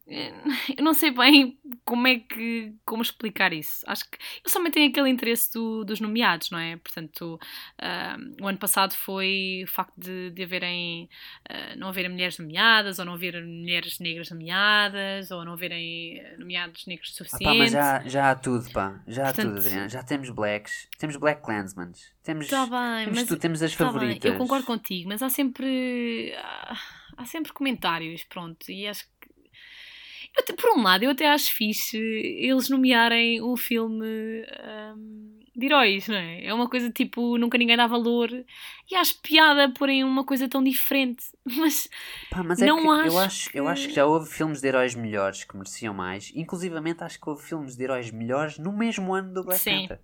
[0.78, 2.74] eu não sei bem como é que.
[2.86, 3.84] como explicar isso.
[3.88, 6.78] Acho que eu somente tenho aquele interesse do- dos nomeados, não é?
[6.78, 7.40] Portanto,
[7.82, 11.10] ah, o ano passado foi o facto de, de haverem.
[11.50, 16.36] ah, não haverem mulheres nomeadas, ou não haver mulheres negras nomeadas, ou não haverem eh,
[16.38, 17.48] nomeados negros Ah, suficientes.
[17.48, 19.02] pá, mas já, já há tudo, pá.
[19.08, 19.90] Já há Portanto- tudo, Adriana.
[19.90, 20.88] Já temos Blacks.
[20.98, 22.12] Temos Black Clansmans.
[22.24, 23.40] Temos, Tá bem, temos mas.
[23.40, 24.32] Temos as tá bem, favoritas.
[24.32, 26.78] eu concordo contigo, mas há sempre há,
[27.18, 29.19] há sempre comentários, pronto, e acho que
[30.38, 34.06] eu por um lado eu até acho fixe eles nomearem um filme
[34.96, 36.46] hum, de heróis, não é?
[36.46, 38.30] É uma coisa tipo nunca ninguém dá valor
[38.90, 41.88] e acho piada porem uma coisa tão diferente, mas
[42.30, 44.62] Pá, mas é Não que eu acho acho, eu acho que que- já houve filmes
[44.62, 46.32] de heróis melhores que mereciam mais.
[46.36, 49.82] Inclusivamente acho que houve filmes de heróis melhores no mesmo ano do Black Sim.
[49.82, 50.00] Panther.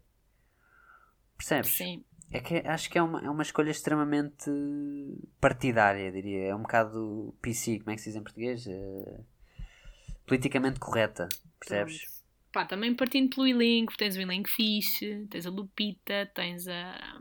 [1.37, 1.71] Percebes?
[1.77, 4.49] sim, É que acho que é uma, é uma escolha extremamente
[5.39, 6.47] partidária, diria.
[6.47, 8.65] É um bocado PC, como é que se diz em português?
[8.67, 9.19] Eh,
[10.25, 11.27] politicamente correta.
[11.59, 11.99] Percebes?
[11.99, 12.15] pronto.
[12.51, 17.19] Pá, também partindo pelo elenco, tens um elenco fixe, tens a Lupita, tens a.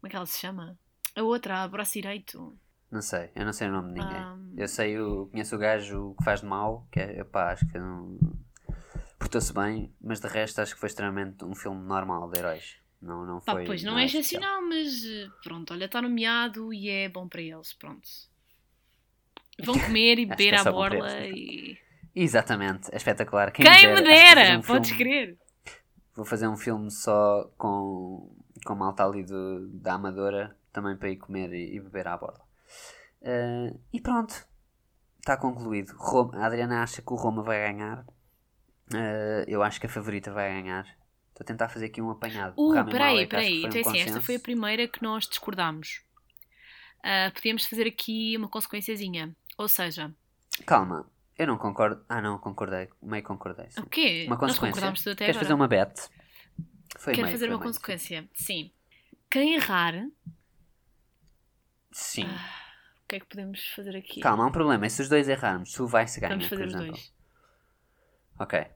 [0.00, 0.78] Como é que ela se chama?
[1.16, 2.56] A outra, a braço direito.
[2.88, 4.16] Não sei, eu não sei o nome de ninguém.
[4.16, 4.54] Ahm.
[4.56, 7.78] Eu sei, o, conheço o gajo que faz de mal, que é, pá, acho que
[7.78, 8.18] não.
[9.18, 12.76] Portou-se bem, mas de resto acho que foi extremamente um filme normal de heróis.
[13.00, 13.64] Não, não Pá, foi.
[13.64, 17.42] pois não nada é excepcional, mas eh, pronto, olha, está nomeado e é bom para
[17.42, 18.08] eles, pronto.
[19.60, 21.76] Vão comer e beber é à borla e.
[22.14, 23.50] Exatamente, é espetacular.
[23.52, 25.38] Quem, Quem me dera, um Podes filme- crer!
[26.14, 28.30] Vou fazer um filme só com,
[28.66, 32.40] com malta ali do, da Amadora, também para ir comer e, e beber à borda.
[33.22, 34.34] Eh, e pronto,
[35.18, 35.94] está concluído.
[35.96, 38.04] Roma- a Adriana acha que o Roma vai ganhar.
[38.94, 40.84] Eh, eu acho que a favorita vai ganhar.
[41.30, 42.52] Estou a tentar fazer aqui um apanhado.
[42.58, 43.60] O Uh, peraí, peraí.
[43.62, 46.02] foi um Então, assim, esta foi a primeira que nós discordámos.
[47.02, 49.34] Ah, podíamos fazer aqui uma consequenciazinha.
[49.62, 50.12] Ou seja,
[50.66, 52.04] Calma, eu não concordo.
[52.08, 52.88] Ah, não, concordei.
[53.00, 53.70] Meio concordei.
[53.70, 53.80] sim.
[53.80, 54.24] o quê?
[54.26, 54.72] Uma Nós consequência.
[54.72, 55.44] concordámos tudo até Queres agora.
[55.46, 56.10] fazer uma bet?
[56.98, 58.28] Foi Quero meio, fazer uma meio, consequência.
[58.34, 58.72] Sim.
[59.30, 60.12] Quem errar, o
[61.92, 62.28] Sim.
[63.06, 64.20] que é que podemos fazer aqui?
[64.20, 64.84] Calma, há um problema.
[64.84, 66.86] E se os dois errarmos, tu vai se ganha, Vamos fazer por exemplo.
[66.88, 67.14] dois.
[68.40, 68.66] Ok.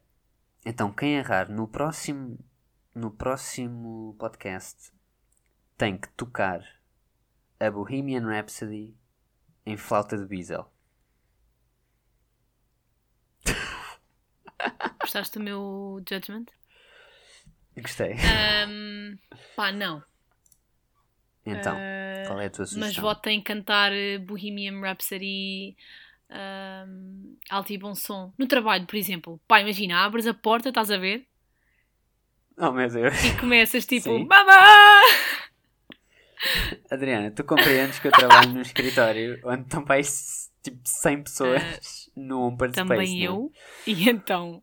[0.64, 2.38] Então, quem errar no próximo,
[2.94, 4.92] no próximo podcast
[5.76, 6.60] tem que tocar
[7.58, 8.96] a Bohemian Rhapsody
[9.64, 10.64] em flauta de Beazle.
[15.00, 16.46] Gostaste do meu judgment?
[17.76, 18.14] Gostei.
[18.14, 19.18] Ahm,
[19.54, 20.02] pá, não.
[21.44, 22.88] Então, Ah, qual é a tua sugestão?
[22.88, 25.76] Mas votem cantar eh, Bohemian Rhapsody
[26.30, 28.32] ahm, alto e bom som.
[28.38, 29.40] No trabalho, por exemplo.
[29.46, 31.26] Pá, imagina, abres a porta, estás a ver?
[32.58, 33.22] Oh meu Deus.
[33.24, 34.26] e começas tipo, Sim.
[36.90, 40.04] Adriana, tu compreendes que eu trabalho num escritório onde estão para aí
[40.70, 43.26] tipo 100 pessoas no Open Space, Ah, Também não é?
[43.28, 43.52] eu.
[43.86, 44.62] E então.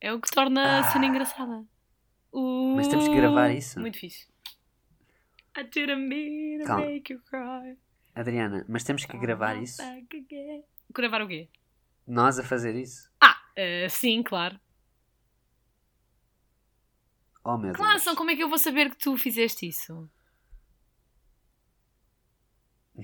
[0.00, 1.08] É o que torna a cena Ah.
[1.08, 1.64] engraçada.
[2.76, 3.78] Mas temos que gravar Uh, isso.
[3.80, 4.26] Muito fixe.
[5.56, 6.86] I didn't mean to Calma.
[6.86, 7.76] make you cry.
[8.14, 9.82] Adriana, mas temos que gravar isso?
[10.92, 11.48] Gravar o quê?
[12.06, 13.10] Nós a fazer isso?
[13.20, 14.58] Ah, eh, sim, claro.
[17.44, 18.02] Oh meu Claro, Deus.
[18.02, 20.08] são como é que eu vou saber que tu fizeste isso?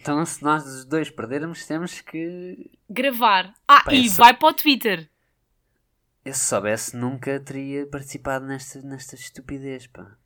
[0.01, 2.71] Então se nós os dois perdermos, temos que.
[2.89, 3.53] Gravar.
[3.67, 5.09] Ah, Pá, e vai para o Twitter.
[6.25, 10.17] Eu se soubesse nunca teria participado nesta, nesta estupidez, pá.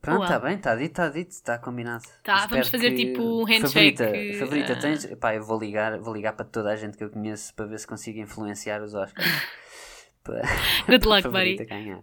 [0.00, 2.04] Pronto, está bem, está dito, está dito, está combinado.
[2.22, 4.78] Tá, Espero vamos fazer que- tipo um handshake, Favorita, favorita ah.
[4.80, 5.06] tens.
[5.16, 7.78] Pá, eu vou ligar, vou ligar para toda a gente que eu conheço para ver
[7.80, 9.26] se consigo influenciar os Oscars.
[10.22, 10.42] para
[10.86, 11.56] Good luck, buddy.
[11.64, 12.02] ganhar.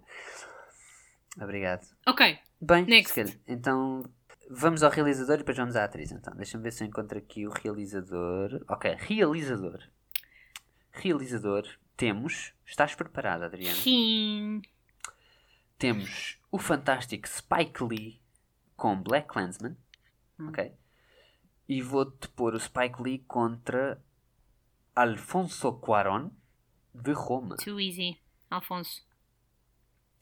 [1.41, 1.85] Obrigado.
[2.07, 2.37] Ok.
[2.61, 3.39] Bem, Next.
[3.47, 4.03] então
[4.49, 6.11] vamos ao realizador e depois vamos à atriz.
[6.11, 8.63] Então, deixa-me ver se eu encontro aqui o realizador.
[8.67, 9.79] Ok, realizador.
[10.91, 12.53] Realizador, temos.
[12.65, 13.75] Estás preparada, Adriana?
[13.75, 14.61] Sim.
[15.77, 18.21] Temos o fantástico Spike Lee
[18.75, 19.77] com Black Clansman.
[20.39, 20.49] Hum.
[20.49, 20.73] Ok.
[21.67, 24.01] E vou-te pôr o Spike Lee contra
[24.95, 26.29] Alfonso Cuarón
[26.93, 27.57] de Roma.
[27.57, 28.17] Too easy.
[28.49, 29.03] Alfonso.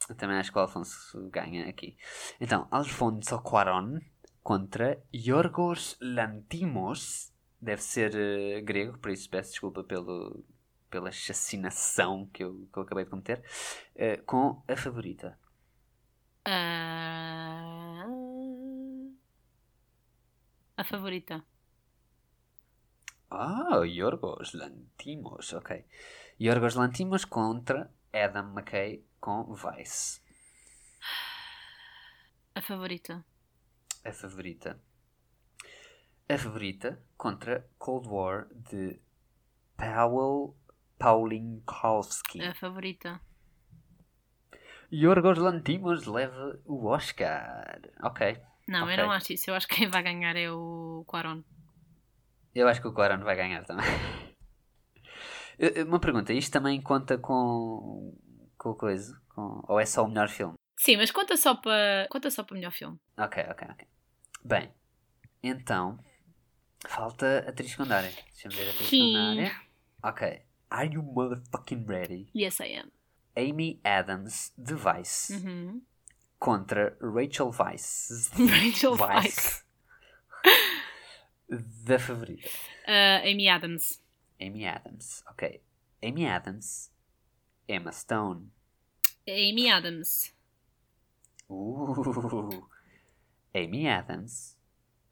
[0.10, 1.98] Eu também acho que o Alfonso ganha aqui.
[2.40, 4.00] Então, Alfonso Cuarón
[4.44, 7.32] contra Yorgos Lantimos.
[7.62, 10.44] Deve ser eh, grego, por isso peço desculpa pelo,
[10.90, 13.44] pela chacinação que eu, que eu acabei de cometer.
[13.96, 15.38] eh, com a favorita.
[16.46, 18.06] Ah,
[20.78, 21.36] A favorita.
[23.30, 25.70] Ah, Yorgos Lantimos, ok.
[26.40, 27.80] Yorgos Lantimos contra
[28.14, 30.22] Adam McKay com Vice.
[32.56, 33.24] A favorita.
[34.04, 34.80] A favorita.
[36.30, 39.00] A favorita contra Cold War de
[39.78, 40.56] Powell
[40.98, 42.42] Paulinkowski.
[42.42, 43.20] A favorita.
[44.92, 47.80] Yorgos Lantimos leva o Oscar.
[48.04, 48.38] Ok.
[48.68, 48.94] Não, Ok.
[48.94, 49.50] eu não acho isso.
[49.50, 51.44] Eu acho que quem vai ganhar é o Quaron.
[52.54, 53.86] Eu acho que o Quaron vai ganhar também.
[55.88, 58.16] Uma pergunta, isto também conta com,
[58.58, 59.20] com o coisa?
[59.30, 60.56] Com, ou é só o melhor filme?
[60.84, 63.00] Sim, mas conta só para conta só para melhor filme.
[63.18, 63.88] Ok, ok, ok.
[64.44, 64.70] Bem,
[65.42, 65.98] então
[66.86, 68.12] falta atriz secundária.
[68.12, 69.14] Deixa-me ver a atriz Sim.
[69.14, 69.62] secundária.
[70.04, 70.42] Ok.
[70.70, 72.28] Are you motherfucking ready?
[72.36, 72.92] Yes, I am.
[73.38, 75.82] Amy Adams de Vice Uhum.
[76.38, 78.30] contra Rachel Weisz.
[78.38, 79.64] Rachel Weisz.
[81.86, 82.50] da favorita.
[82.86, 84.02] Uh, Amy Adams.
[84.42, 85.24] Amy Adams.
[85.32, 85.62] Ok.
[86.04, 86.92] Amy Adams.
[87.70, 88.52] Emma Stone.
[89.26, 90.34] Amy Adams.
[91.54, 92.68] Uh.
[93.54, 94.58] Amy Adams.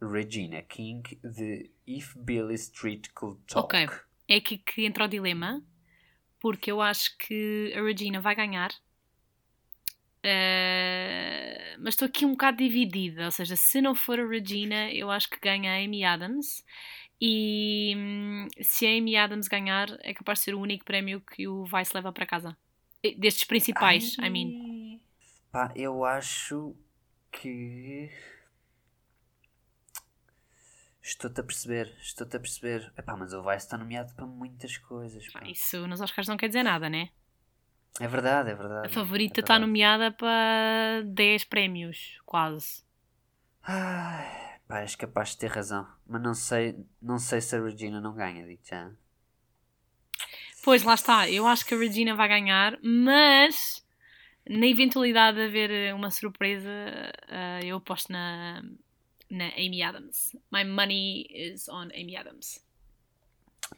[0.02, 3.76] Regina King de If Billy Street Could Talk.
[3.76, 3.90] Ok.
[4.28, 5.64] É aqui que entra o dilema,
[6.40, 8.72] porque eu acho que a Regina vai ganhar.
[10.24, 15.10] Uh, mas estou aqui um bocado dividida, ou seja, se não for a Regina, eu
[15.10, 16.64] acho que ganha a Amy Adams.
[17.20, 21.48] E hum, se a Amy Adams ganhar, é capaz de ser o único prémio que
[21.48, 22.58] o Vice leva para casa.
[23.04, 24.61] Eh, Destes principais, I mean.
[25.52, 26.76] Pá, eu acho
[27.32, 28.10] que.
[31.02, 32.94] Estou-te a perceber, estou-te a perceber.
[32.98, 35.28] Epá, mas o Vice está nomeado para muitas coisas.
[35.32, 35.42] pá.
[35.46, 37.10] Isso nos Oscars não quer dizer nada, né?
[38.00, 38.88] É verdade, é verdade.
[38.88, 42.84] A favorita é está nomeada para 10 prémios, quase.
[43.64, 45.88] Ai, pá, és capaz de ter razão.
[46.08, 48.92] Mas não sei, não sei se a Regina não ganha, digo já.
[50.64, 51.30] Pois, lá está.
[51.30, 53.86] Eu acho que a Regina vai ganhar, mas
[54.50, 56.70] na eventualidade de haver eh, uma surpresa,
[57.28, 58.62] eh, eu aposto na,
[59.30, 60.36] na Amy Adams.
[60.52, 62.66] My money is on Amy Adams.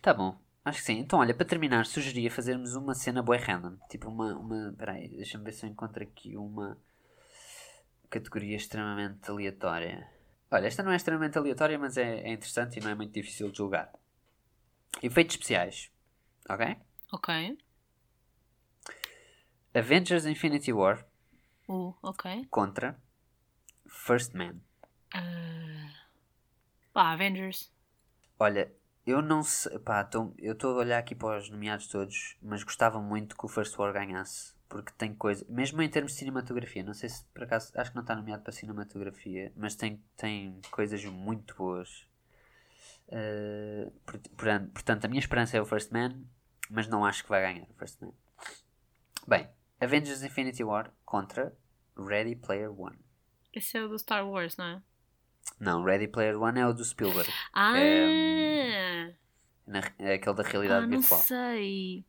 [0.02, 1.00] Tá bom, acho que sim.
[1.00, 3.78] Então, olha, para terminar, sugeria fazermos uma cena bué random.
[3.90, 4.36] Tipo uma.
[4.38, 6.78] uma peraí, deixa-me ver se eu encontro aqui uma
[8.10, 10.08] categoria extremamente aleatória.
[10.50, 13.52] Olha, esta não é extremamente aleatória, mas é, é interessante e não é muito difícil
[13.52, 13.92] de julgar.
[15.02, 15.92] Efeitos especiais.
[16.48, 16.78] Ok?
[17.12, 17.58] Ok.
[19.74, 21.06] Avengers Infinity War
[21.68, 21.94] Uh,
[22.50, 23.00] contra
[23.88, 24.56] First Man.
[25.16, 25.90] Uh,
[26.92, 27.72] pá, Avengers.
[28.38, 28.72] Olha,
[29.06, 29.80] eu não sei.
[29.80, 33.46] Pá, tô- eu estou a olhar aqui para os nomeados todos, mas gostava muito que
[33.46, 34.54] o First War ganhasse.
[34.68, 35.46] Porque tem coisa.
[35.48, 37.72] Mesmo em termos de cinematografia, não sei se por acaso.
[37.76, 42.08] Acho que não está nomeado para cinematografia, mas tem, tem coisas muito boas.
[43.08, 46.24] Uh, por- por- portanto, a minha esperança é o First Man,
[46.70, 48.12] mas não acho que vai ganhar o First Man.
[49.28, 49.48] Bem,
[49.84, 51.56] Avengers Infinity War contra
[51.98, 52.98] Ready Player One.
[53.54, 54.82] Esse é o do Star Wars, não é?
[55.60, 57.32] Não, Ready Player One é o do Spielberg.
[57.54, 57.78] Ah!
[57.78, 59.14] É,
[59.68, 61.20] Na, é aquele da ah, realidade não virtual.
[61.22, 62.06] sei.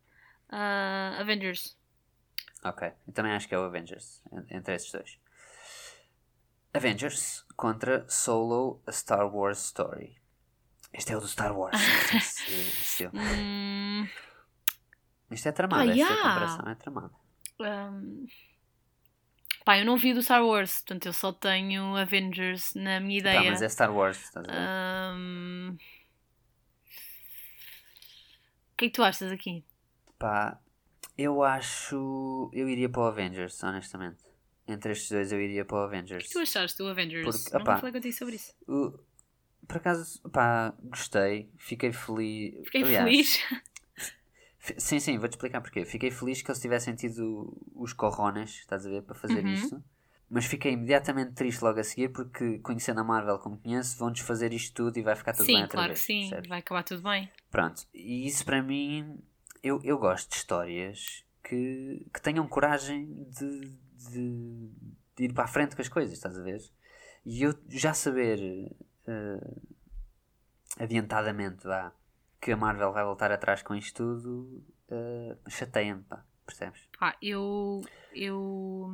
[0.48, 1.76] Ah, Avengers.
[2.64, 5.18] Ok, eu também acho que é o Avengers, en- entre esses dois.
[6.72, 10.16] Avengers contra Solo A Star Wars Story.
[10.92, 11.76] Este é o do Star Wars.
[13.12, 14.08] não Hum,
[15.30, 16.16] Isto é tramado, Ah, esta yeah.
[16.22, 17.14] comparação é tramada.
[17.60, 18.26] Hum,
[19.64, 23.30] Pá, eu não vi do Star Wars, portanto eu só tenho Avengers na minha Tá,
[23.30, 23.50] ideia.
[23.50, 24.68] mas é Star Wars, estás a ver?
[25.16, 25.76] Hum,
[28.72, 29.64] O que é que tu achas aqui?
[30.18, 30.60] Pá,
[31.16, 32.50] eu acho.
[32.52, 34.22] Eu iria para o Avengers, honestamente.
[34.66, 36.26] Entre estes dois, eu iria para o O Avengers.
[36.26, 37.24] que tu achaste do Avengers?
[37.24, 38.52] Porque, não opá, falei contigo sobre isso.
[38.68, 38.98] O-
[39.66, 42.54] Por acaso, pá, gostei, fiquei feliz.
[42.64, 43.62] Fiquei Aliás, feliz.
[44.78, 45.84] Sim, sim, vou-te explicar porquê.
[45.84, 49.52] Fiquei feliz que eles tivessem tido os corrones, estás a ver, para fazer Uhum.
[49.52, 49.84] isto.
[50.30, 54.52] Mas fiquei imediatamente triste logo a seguir porque, conhecendo a Marvel como conheço, vão desfazer
[54.54, 56.00] isto tudo e vai ficar tudo bem sim, outra claro vez.
[56.00, 56.20] que sim.
[56.20, 56.48] percebes?
[56.48, 57.30] Vai acabar tudo bem.
[57.50, 59.18] Pronto, e isso para mim,
[59.62, 63.60] eu, eu gosto de histórias que, que tenham coragem de,
[64.10, 64.70] de,
[65.16, 66.60] de ir para a frente com as coisas, estás a ver?
[67.24, 68.74] E eu já saber
[69.06, 69.54] eh,
[70.78, 71.92] adiantadamente vá,
[72.44, 76.86] que a Marvel vai voltar atrás com isto tudo, eh, chateia-me, pá, percebes?
[76.98, 77.80] Pá, eu.
[78.12, 78.92] Eu.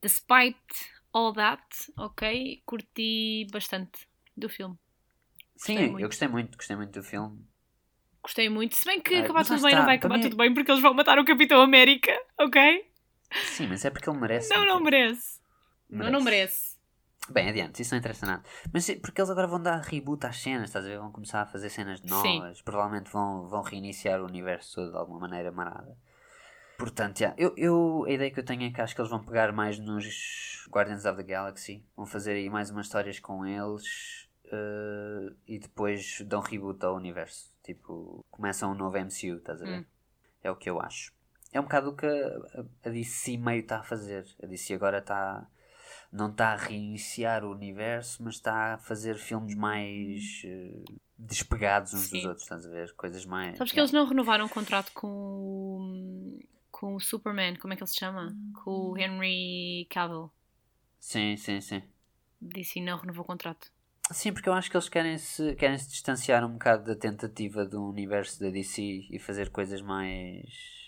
[0.00, 0.56] Despite
[1.12, 1.62] all that,
[1.98, 4.78] ok, curti bastante do filme.
[5.56, 6.06] Sim, Gostei eu muito.
[6.06, 7.44] gostei muito, gostei muito do filme.
[8.22, 8.76] Gostei muito.
[8.76, 10.80] Se bem que Ah, acabar tudo bem, está, não vai acabar tudo bem porque eles
[10.82, 12.88] vão matar o Capitão América, ok?
[13.46, 14.48] Sim, mas é porque ele merece.
[14.54, 14.84] Não, não quê?
[14.84, 15.40] merece.
[15.90, 16.76] Não, não merece.
[17.30, 18.42] Bem, adiante, isso não interessa nada.
[18.72, 20.98] Mas porque eles agora vão dar reboot às cenas, estás a ver?
[20.98, 22.08] Vão começar a fazer cenas Sim.
[22.08, 22.60] novas.
[22.62, 25.96] Provavelmente vão, vão reiniciar o universo todo de alguma maneira marada.
[26.76, 29.24] Portanto, já, eu, eu, a ideia que eu tenho é que acho que eles vão
[29.24, 31.84] pegar mais nos Guardians of the Galaxy.
[31.96, 34.28] Vão fazer aí mais umas histórias com eles.
[34.50, 37.52] eh, e depois dão reboot ao universo.
[37.62, 39.80] Tipo, começam um novo MCU, estás a ver?
[39.80, 39.84] Hum.
[40.42, 41.12] É o que eu acho.
[41.52, 44.26] É um bocado o que a, a DC meio está a fazer.
[44.42, 45.46] A DC agora está
[46.12, 50.82] não está a reiniciar o universo, mas está a fazer filmes mais eh,
[51.18, 52.26] despegados uns dos Sim.
[52.26, 52.94] outros, estás a ver?
[52.94, 53.56] Coisas mais.
[53.56, 56.38] Sabes que eles não renovaram o contrato com o,
[56.70, 58.36] com o Superman, como é que ele se chama?
[58.62, 60.30] Com o Henry Cavill.
[61.00, 61.82] Sim, sim, sim.
[62.40, 63.72] Disse não renovou o contrato.
[64.10, 67.64] Sim, porque eu acho que eles querem se, querem se distanciar um bocado da tentativa
[67.64, 70.81] do universo da DC e fazer coisas mais.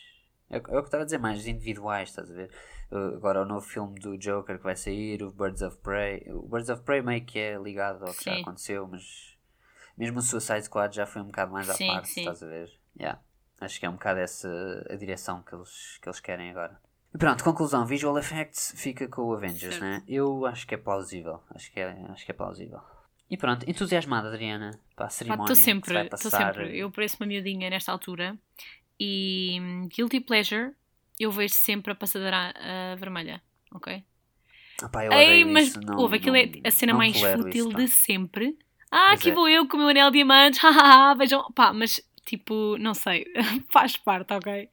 [0.50, 2.50] É, o- é o que estava a dizer, mais individuais, estás a ver?
[2.90, 6.24] Uh, Agora o novo filme do Joker que vai sair, o Birds of Prey.
[6.30, 8.42] O Birds of Prey meio que é ligado ao que já Sim.
[8.42, 9.36] aconteceu, mas
[9.96, 12.20] mesmo o Suicide Squad já foi um bocado mais à Sim, parte, sim.
[12.20, 12.70] estás a ver?
[12.98, 13.20] Yeah.
[13.60, 14.48] Acho que é um bocado essa
[14.90, 16.78] a direção que eles, que eles querem agora.
[17.14, 19.82] E pronto, conclusão, Visual Effects fica com o Avengers, Certo.
[19.82, 20.02] né?
[20.06, 21.40] Eu acho que é plausível.
[21.54, 22.80] Acho que é, acho que é plausível.
[23.30, 26.54] E pronto, entusiasmada, Adriana, para a cerimónia Estou sempre, vai estou passar.
[26.54, 26.76] sempre.
[26.76, 28.36] Eu pareço uma miudinha nesta altura
[28.98, 30.72] e hum, Guilty Pleasure
[31.18, 33.42] eu vejo sempre a passadeira ah, vermelha,
[33.72, 34.02] ok?
[34.82, 37.66] Ah, pá, eu Ei, mas isso, não, houve aquilo é não- a cena mais fútil
[37.66, 37.78] isso, pá.
[37.78, 38.58] de sempre.
[38.90, 39.34] Ah, Pois aqui é.
[39.34, 40.60] vou eu com o meu anel de diamantes,
[41.18, 43.24] vejam, pá, mas tipo, não sei,
[43.70, 44.68] faz parte, ok?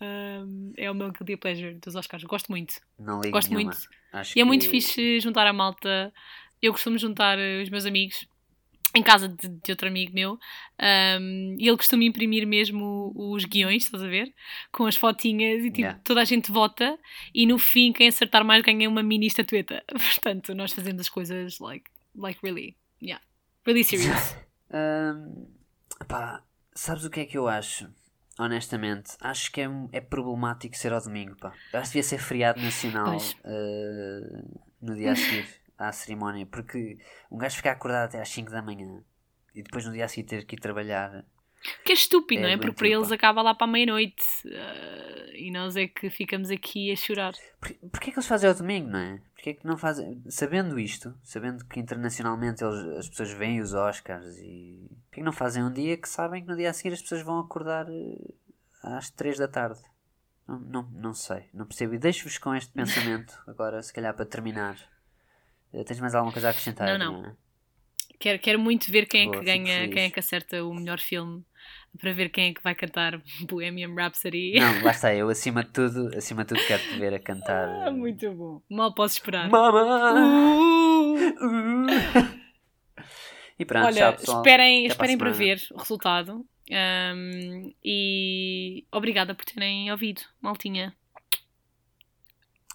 [0.00, 2.74] Hum, é o meu Guilty Pleasure dos Oscars, gosto muito.
[2.98, 3.70] Não ligo Gosto nenhuma.
[3.72, 3.88] muito.
[4.12, 6.12] Acho E é que- muito fixe juntar a malta.
[6.60, 8.26] Eu costumo juntar eh, os meus amigos
[8.94, 10.38] em casa de, de outro amigo meu
[10.80, 14.32] um, e ele costuma imprimir mesmo os guiões, estás a ver?
[14.72, 16.00] Com as fotinhas e tipo, Yeah.
[16.02, 16.98] toda a gente vota
[17.34, 19.84] e no fim quem acertar mais ganha uma mini estatueta.
[19.92, 23.22] Portanto, nós fazemos as coisas like, like really, yeah,
[23.66, 24.36] really serious.
[24.72, 25.46] Ahm,
[26.06, 26.42] pá,
[26.74, 27.88] sabes o que é que eu acho?
[28.38, 31.52] Honestamente, acho que é, é problemático ser ao domingo, pá.
[31.72, 34.44] Eu acho que devia ser feriado nacional ah,
[34.80, 35.46] no dia a seguir
[35.78, 36.98] à cerimónia, porque
[37.30, 39.02] um gajo ficar acordado até às 5 da manhã
[39.54, 41.24] e depois no dia a seguir ter que ir trabalhar.
[41.84, 42.56] Que é estúpido, É não é?
[42.56, 46.92] Porque para eles acaba lá para a meia-noite uh, e nós é que ficamos aqui
[46.92, 47.34] a chorar.
[47.60, 49.20] Por, porquê que eles fazem ao domingo, não é?
[49.34, 50.22] Porquê que não fazem.
[50.28, 54.88] Sabendo isto, sabendo que internacionalmente eles- as pessoas veem os Oscars e.
[55.06, 57.22] Porquê que não fazem um dia que sabem que no dia a seguir as pessoas
[57.22, 58.34] vão acordar eh,
[58.82, 59.80] às 3 da tarde?
[60.46, 61.94] Não, não, não sei, não percebo.
[61.94, 64.76] E deixo-vos com este pensamento, agora, se calhar para terminar.
[65.72, 66.98] Eh, Tens mais alguma coisa a acrescentar?
[66.98, 67.36] Não, não.
[68.20, 70.74] Quero, quero muito ver quem é Boa, que fico ganha, quem é que acerta o
[70.74, 71.44] melhor filme
[72.00, 74.54] para ver quem é que vai cantar Bohemian Rhapsody.
[74.58, 77.68] Não, lá está, eu acima de tudo, acima de tudo quero te ver a cantar.
[77.86, 78.60] Ah, muito bom.
[78.68, 79.48] Mal posso esperar.
[79.48, 80.14] Mama!
[81.40, 82.38] Uh!
[83.58, 84.38] E pronto, Olha, tchau, pessoal.
[84.38, 85.54] esperem, Até para esperem para semana.
[85.56, 86.46] ver o resultado.
[86.70, 90.94] Um, e obrigada por terem ouvido, maltinha.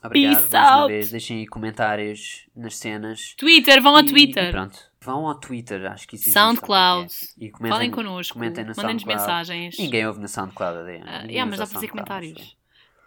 [0.04, 0.92] Obrigado Peace mais uma out.
[0.92, 1.12] vez.
[1.12, 3.34] Deixem aí comentários nas cenas.
[3.38, 4.50] Twitter, vão ao E- Twitter.
[4.50, 4.78] E pronto.
[5.02, 7.12] Vão ao Twitter, acho que isso existe, SoundCloud.
[7.14, 7.46] é.
[7.46, 8.34] E comentem, Falem connosco.
[8.36, 9.78] Comentem no Mandem-nos mensagens.
[9.78, 10.78] Ninguém ouve no SoundCloud.
[10.80, 12.58] Ninguém yeah, mas dá para fazer comentários.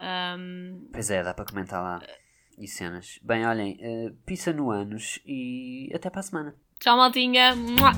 [0.01, 2.01] Ahm, Pois é, dá para comentar lá.
[2.59, 3.19] E cenas.
[3.23, 6.55] Bem, olhem, uh, pizza no anos e até para a semana.
[6.81, 7.55] tchau, maltinha.
[7.55, 7.93] Mua.